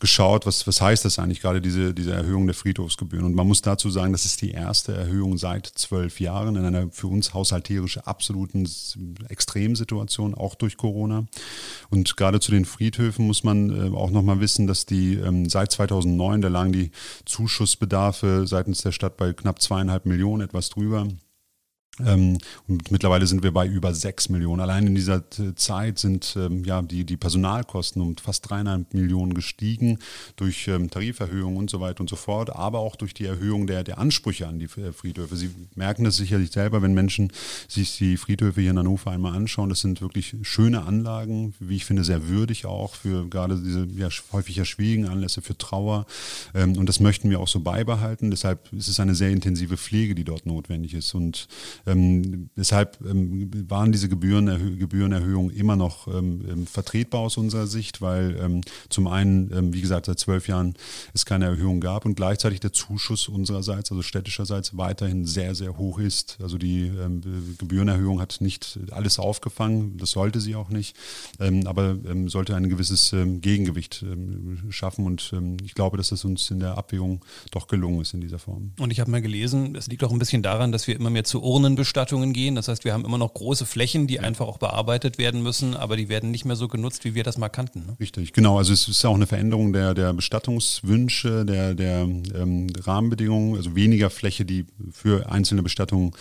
geschaut, 0.00 0.46
was, 0.46 0.66
was 0.66 0.80
heißt 0.80 1.04
das 1.04 1.18
eigentlich 1.18 1.40
gerade, 1.40 1.55
diese, 1.60 1.94
diese 1.94 2.12
Erhöhung 2.12 2.46
der 2.46 2.54
Friedhofsgebühren. 2.54 3.26
Und 3.26 3.34
man 3.34 3.46
muss 3.46 3.62
dazu 3.62 3.90
sagen, 3.90 4.12
das 4.12 4.24
ist 4.24 4.42
die 4.42 4.50
erste 4.50 4.94
Erhöhung 4.94 5.38
seit 5.38 5.66
zwölf 5.66 6.20
Jahren 6.20 6.56
in 6.56 6.64
einer 6.64 6.90
für 6.90 7.08
uns 7.08 7.34
haushalterisch 7.34 7.98
absoluten 7.98 8.68
Extremsituation, 9.28 10.34
auch 10.34 10.54
durch 10.54 10.76
Corona. 10.76 11.26
Und 11.90 12.16
gerade 12.16 12.40
zu 12.40 12.50
den 12.50 12.64
Friedhöfen 12.64 13.26
muss 13.26 13.44
man 13.44 13.70
äh, 13.70 13.96
auch 13.96 14.10
nochmal 14.10 14.40
wissen, 14.40 14.66
dass 14.66 14.86
die 14.86 15.14
ähm, 15.14 15.48
seit 15.48 15.72
2009, 15.72 16.40
da 16.40 16.48
lagen 16.48 16.72
die 16.72 16.90
Zuschussbedarfe 17.24 18.46
seitens 18.46 18.82
der 18.82 18.92
Stadt 18.92 19.16
bei 19.16 19.32
knapp 19.32 19.60
zweieinhalb 19.60 20.06
Millionen, 20.06 20.42
etwas 20.42 20.68
drüber. 20.68 21.06
Ähm, 22.04 22.38
und 22.68 22.90
mittlerweile 22.90 23.26
sind 23.26 23.42
wir 23.42 23.52
bei 23.52 23.66
über 23.66 23.94
sechs 23.94 24.28
Millionen. 24.28 24.60
Allein 24.60 24.86
in 24.86 24.94
dieser 24.94 25.24
Zeit 25.56 25.98
sind 25.98 26.36
ähm, 26.36 26.64
ja 26.64 26.82
die, 26.82 27.04
die 27.04 27.16
Personalkosten 27.16 28.02
um 28.02 28.16
fast 28.16 28.48
dreieinhalb 28.48 28.92
Millionen 28.92 29.34
gestiegen 29.34 29.98
durch 30.36 30.68
ähm, 30.68 30.90
Tariferhöhungen 30.90 31.56
und 31.56 31.70
so 31.70 31.80
weiter 31.80 32.00
und 32.00 32.10
so 32.10 32.16
fort, 32.16 32.54
aber 32.54 32.80
auch 32.80 32.96
durch 32.96 33.14
die 33.14 33.24
Erhöhung 33.24 33.66
der, 33.66 33.82
der 33.82 33.98
Ansprüche 33.98 34.46
an 34.46 34.58
die 34.58 34.66
äh, 34.80 34.92
Friedhöfe. 34.92 35.36
Sie 35.36 35.50
merken 35.74 36.04
das 36.04 36.16
sicherlich 36.16 36.52
selber, 36.52 36.82
wenn 36.82 36.92
Menschen 36.92 37.32
sich 37.68 37.96
die 37.96 38.16
Friedhöfe 38.16 38.60
hier 38.60 38.70
in 38.70 38.78
Hannover 38.78 39.10
einmal 39.10 39.34
anschauen. 39.34 39.70
Das 39.70 39.80
sind 39.80 40.00
wirklich 40.02 40.36
schöne 40.42 40.84
Anlagen, 40.84 41.54
wie 41.60 41.76
ich 41.76 41.84
finde, 41.84 42.04
sehr 42.04 42.28
würdig 42.28 42.66
auch 42.66 42.94
für 42.94 43.28
gerade 43.28 43.56
diese 43.56 43.86
ja, 43.96 44.08
häufig 44.32 44.56
ja 44.56 44.64
schwierigen 44.64 45.06
Anlässe 45.06 45.40
für 45.42 45.56
Trauer. 45.56 46.06
Und 46.52 46.86
das 46.86 47.00
möchten 47.00 47.30
wir 47.30 47.40
auch 47.40 47.48
so 47.48 47.60
beibehalten. 47.60 48.30
Deshalb 48.30 48.72
ist 48.72 48.88
es 48.88 49.00
eine 49.00 49.14
sehr 49.14 49.30
intensive 49.30 49.76
Pflege, 49.76 50.14
die 50.14 50.24
dort 50.24 50.46
notwendig 50.46 50.94
ist. 50.94 51.14
Und 51.14 51.48
Ähm, 51.86 52.50
deshalb 52.56 52.98
ähm, 53.04 53.50
waren 53.68 53.92
diese 53.92 54.08
Gebührenerhö 54.08 54.76
Gebührenerhöhungen 54.76 55.54
immer 55.54 55.76
noch 55.76 56.08
ähm, 56.08 56.44
ähm, 56.48 56.66
vertretbar 56.66 57.20
aus 57.20 57.36
unserer 57.36 57.66
Sicht, 57.66 58.00
weil 58.00 58.36
ähm, 58.40 58.60
zum 58.88 59.06
einen, 59.06 59.52
ähm, 59.56 59.72
wie 59.72 59.80
gesagt, 59.80 60.06
seit 60.06 60.18
zwölf 60.18 60.48
Jahren 60.48 60.74
es 61.14 61.24
keine 61.24 61.44
Erhöhung 61.46 61.80
gab 61.80 62.04
und 62.04 62.16
gleichzeitig 62.16 62.60
der 62.60 62.72
Zuschuss 62.72 63.28
unsererseits, 63.28 63.90
also 63.90 64.02
städtischerseits, 64.02 64.76
weiterhin 64.76 65.24
sehr, 65.24 65.54
sehr 65.54 65.78
hoch 65.78 65.98
ist. 65.98 66.38
Also 66.42 66.58
die 66.58 66.90
Gebührenerhöhung 67.58 68.20
hat 68.20 68.38
nicht 68.40 68.78
alles 68.90 69.18
aufgefangen, 69.18 69.96
das 69.98 70.10
sollte 70.10 70.40
sie 70.40 70.54
auch 70.54 70.68
nicht, 70.68 70.96
aber 71.64 71.96
sollte 72.26 72.54
ein 72.56 72.68
gewisses 72.68 73.14
Gegengewicht 73.40 74.04
schaffen 74.70 75.06
und 75.06 75.32
ich 75.64 75.74
glaube, 75.74 75.96
dass 75.96 76.12
es 76.12 76.24
uns 76.24 76.50
in 76.50 76.60
der 76.60 76.76
Abwägung 76.78 77.24
doch 77.50 77.68
gelungen 77.68 78.00
ist 78.00 78.14
in 78.14 78.20
dieser 78.20 78.38
Form. 78.38 78.72
Und 78.78 78.90
ich 78.90 79.00
habe 79.00 79.10
mal 79.10 79.22
gelesen, 79.22 79.74
es 79.76 79.86
liegt 79.86 80.04
auch 80.04 80.12
ein 80.12 80.18
bisschen 80.18 80.42
daran, 80.42 80.72
dass 80.72 80.86
wir 80.86 80.96
immer 80.96 81.10
mehr 81.10 81.24
zu 81.24 81.42
Urnenbestattungen 81.76 82.32
gehen. 82.32 82.54
Das 82.54 82.68
heißt, 82.68 82.84
wir 82.84 82.92
haben 82.92 83.04
immer 83.04 83.18
noch 83.18 83.34
große 83.34 83.66
Flächen, 83.66 84.06
die 84.06 84.20
einfach 84.20 84.46
auch 84.46 84.58
bearbeitet 84.58 85.18
werden 85.18 85.42
müssen, 85.42 85.74
aber 85.74 85.96
die 85.96 86.08
werden 86.08 86.30
nicht 86.30 86.44
mehr 86.44 86.56
so 86.56 86.68
genutzt, 86.68 87.04
wie 87.04 87.14
wir 87.14 87.22
das 87.22 87.36
mal 87.38 87.48
kannten. 87.48 87.86
Ne? 87.86 87.96
Richtig, 88.00 88.32
genau. 88.32 88.58
Also 88.58 88.72
es 88.72 88.88
ist 88.88 89.04
auch 89.04 89.14
eine 89.14 89.26
Veränderung 89.26 89.72
der, 89.72 89.94
der 89.94 90.12
Bestattungswünsche, 90.14 91.44
der, 91.44 91.74
der 91.74 92.02
ähm, 92.02 92.68
Rahmenbedingungen, 92.82 93.56
also 93.56 93.76
weniger 93.76 94.10
Fläche, 94.10 94.44
die 94.44 94.64
für 94.90 95.30
einzelne 95.30 95.62
Bestattungen 95.62 96.12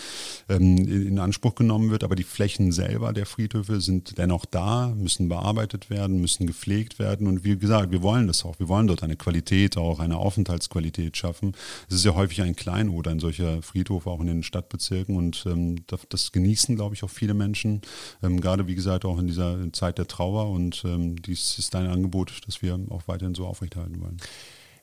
ähm, 0.49 0.77
in, 0.77 1.07
in 1.07 1.19
Anspruch 1.19 1.55
genommen 1.55 1.91
wird, 1.91 2.03
aber 2.03 2.15
die 2.15 2.23
Flächen 2.23 2.71
selber 2.71 3.13
der 3.13 3.25
Friedhöfe 3.25 3.79
sind 3.79 4.17
dennoch 4.17 4.45
da, 4.45 4.93
müssen 4.95 5.29
bearbeitet 5.29 5.89
werden, 5.89 6.19
müssen 6.19 6.47
gepflegt 6.47 6.99
werden 6.99 7.27
und 7.27 7.43
wie 7.43 7.57
gesagt, 7.57 7.91
wir 7.91 8.01
wollen 8.01 8.27
das 8.27 8.43
auch. 8.43 8.59
Wir 8.59 8.67
wollen 8.67 8.87
dort 8.87 9.03
eine 9.03 9.15
Qualität, 9.15 9.77
auch 9.77 9.99
eine 9.99 10.17
Aufenthaltsqualität 10.17 11.15
schaffen. 11.15 11.53
Es 11.89 11.95
ist 11.95 12.05
ja 12.05 12.15
häufig 12.15 12.41
ein 12.41 12.55
Kleinod, 12.55 13.07
ein 13.07 13.19
solcher 13.19 13.61
Friedhof 13.61 14.07
auch 14.07 14.19
in 14.19 14.27
den 14.27 14.43
Stadtbezirken 14.43 15.15
und 15.15 15.44
ähm, 15.45 15.85
das, 15.87 16.01
das, 16.09 16.31
genießen, 16.31 16.75
glaube 16.75 16.95
ich, 16.95 17.03
auch 17.03 17.09
viele 17.09 17.33
Menschen, 17.33 17.81
ähm, 18.23 18.41
gerade 18.41 18.67
wie 18.67 18.75
gesagt 18.75 19.05
auch 19.05 19.19
in 19.19 19.27
dieser 19.27 19.71
Zeit 19.73 19.97
der 19.97 20.07
Trauer 20.07 20.49
und 20.49 20.83
ähm, 20.85 21.21
dies 21.21 21.57
ist 21.57 21.75
ein 21.75 21.87
Angebot, 21.87 22.41
das 22.45 22.61
wir 22.61 22.79
auch 22.89 23.07
weiterhin 23.07 23.35
so 23.35 23.45
aufrechterhalten 23.45 24.01
wollen. 24.01 24.17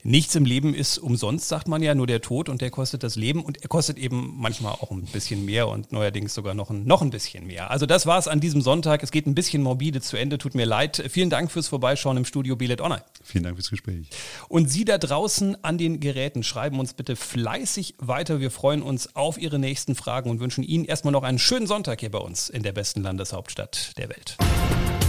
Nichts 0.04 0.34
im 0.34 0.44
Leben 0.44 0.74
ist 0.74 0.98
umsonst, 0.98 1.46
sagt 1.46 1.68
man 1.68 1.80
ja, 1.80 1.94
nur 1.94 2.08
der 2.08 2.20
Tod 2.20 2.48
und 2.48 2.60
der 2.60 2.70
kostet 2.70 3.04
das 3.04 3.14
Leben 3.14 3.44
und 3.44 3.62
er 3.62 3.68
kostet 3.68 3.98
eben 3.98 4.34
manchmal 4.36 4.72
auch 4.72 4.90
ein 4.90 5.02
bisschen 5.02 5.44
mehr 5.44 5.68
und 5.68 5.92
neuerdings 5.92 6.34
sogar 6.34 6.54
noch 6.54 6.70
ein, 6.70 6.84
noch 6.84 7.02
ein 7.02 7.10
bisschen 7.10 7.46
mehr. 7.46 7.70
Also 7.70 7.86
das 7.86 8.04
war 8.04 8.18
es 8.18 8.26
an 8.26 8.40
diesem 8.40 8.62
Sonntag. 8.62 9.04
Es 9.04 9.12
geht 9.12 9.28
ein 9.28 9.36
bisschen 9.36 9.62
morbide 9.62 10.00
zu 10.00 10.16
Ende, 10.16 10.38
tut 10.38 10.56
mir 10.56 10.64
leid. 10.64 11.04
Vielen 11.08 11.30
Dank 11.30 11.52
fürs 11.52 11.68
Vorbeischauen 11.68 12.16
im 12.16 12.24
Studio 12.24 12.56
Billet 12.56 12.80
Online. 12.80 13.04
Vielen 13.22 13.44
Dank 13.44 13.56
fürs 13.56 13.70
Gespräch. 13.70 14.08
Und 14.48 14.68
Sie 14.68 14.84
da 14.84 14.98
draußen 14.98 15.62
an 15.62 15.78
den 15.78 16.00
Geräten 16.00 16.42
schreiben 16.42 16.80
uns 16.80 16.94
bitte 16.94 17.14
fleißig 17.14 17.94
weiter. 17.98 18.40
Wir 18.40 18.50
freuen 18.50 18.82
uns 18.82 19.14
auf 19.14 19.38
Ihre 19.38 19.60
nächsten 19.60 19.94
Fragen 19.94 20.30
und 20.30 20.40
wünschen 20.40 20.64
Ihnen 20.64 20.84
erstmal 20.84 21.12
noch 21.12 21.22
einen 21.22 21.38
schönen 21.38 21.68
Sonntag 21.68 22.00
hier 22.00 22.10
bei 22.10 22.18
uns 22.18 22.50
in 22.50 22.64
der 22.64 22.72
besten 22.72 23.02
Landeshauptstadt 23.02 23.96
der 23.98 24.08
Welt. 24.08 24.36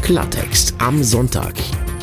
Klartext 0.03 0.73
am 0.79 1.01
Sonntag. 1.01 1.53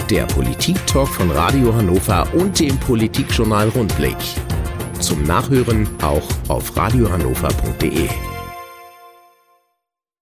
Der 0.08 0.24
Politik-Talk 0.24 1.06
von 1.06 1.30
Radio 1.32 1.74
Hannover 1.74 2.26
und 2.32 2.58
dem 2.58 2.78
Politikjournal 2.78 3.68
Rundblick. 3.68 4.16
Zum 5.00 5.22
Nachhören 5.24 5.86
auch 6.00 6.26
auf 6.48 6.74
radiohannover.de. 6.74 8.08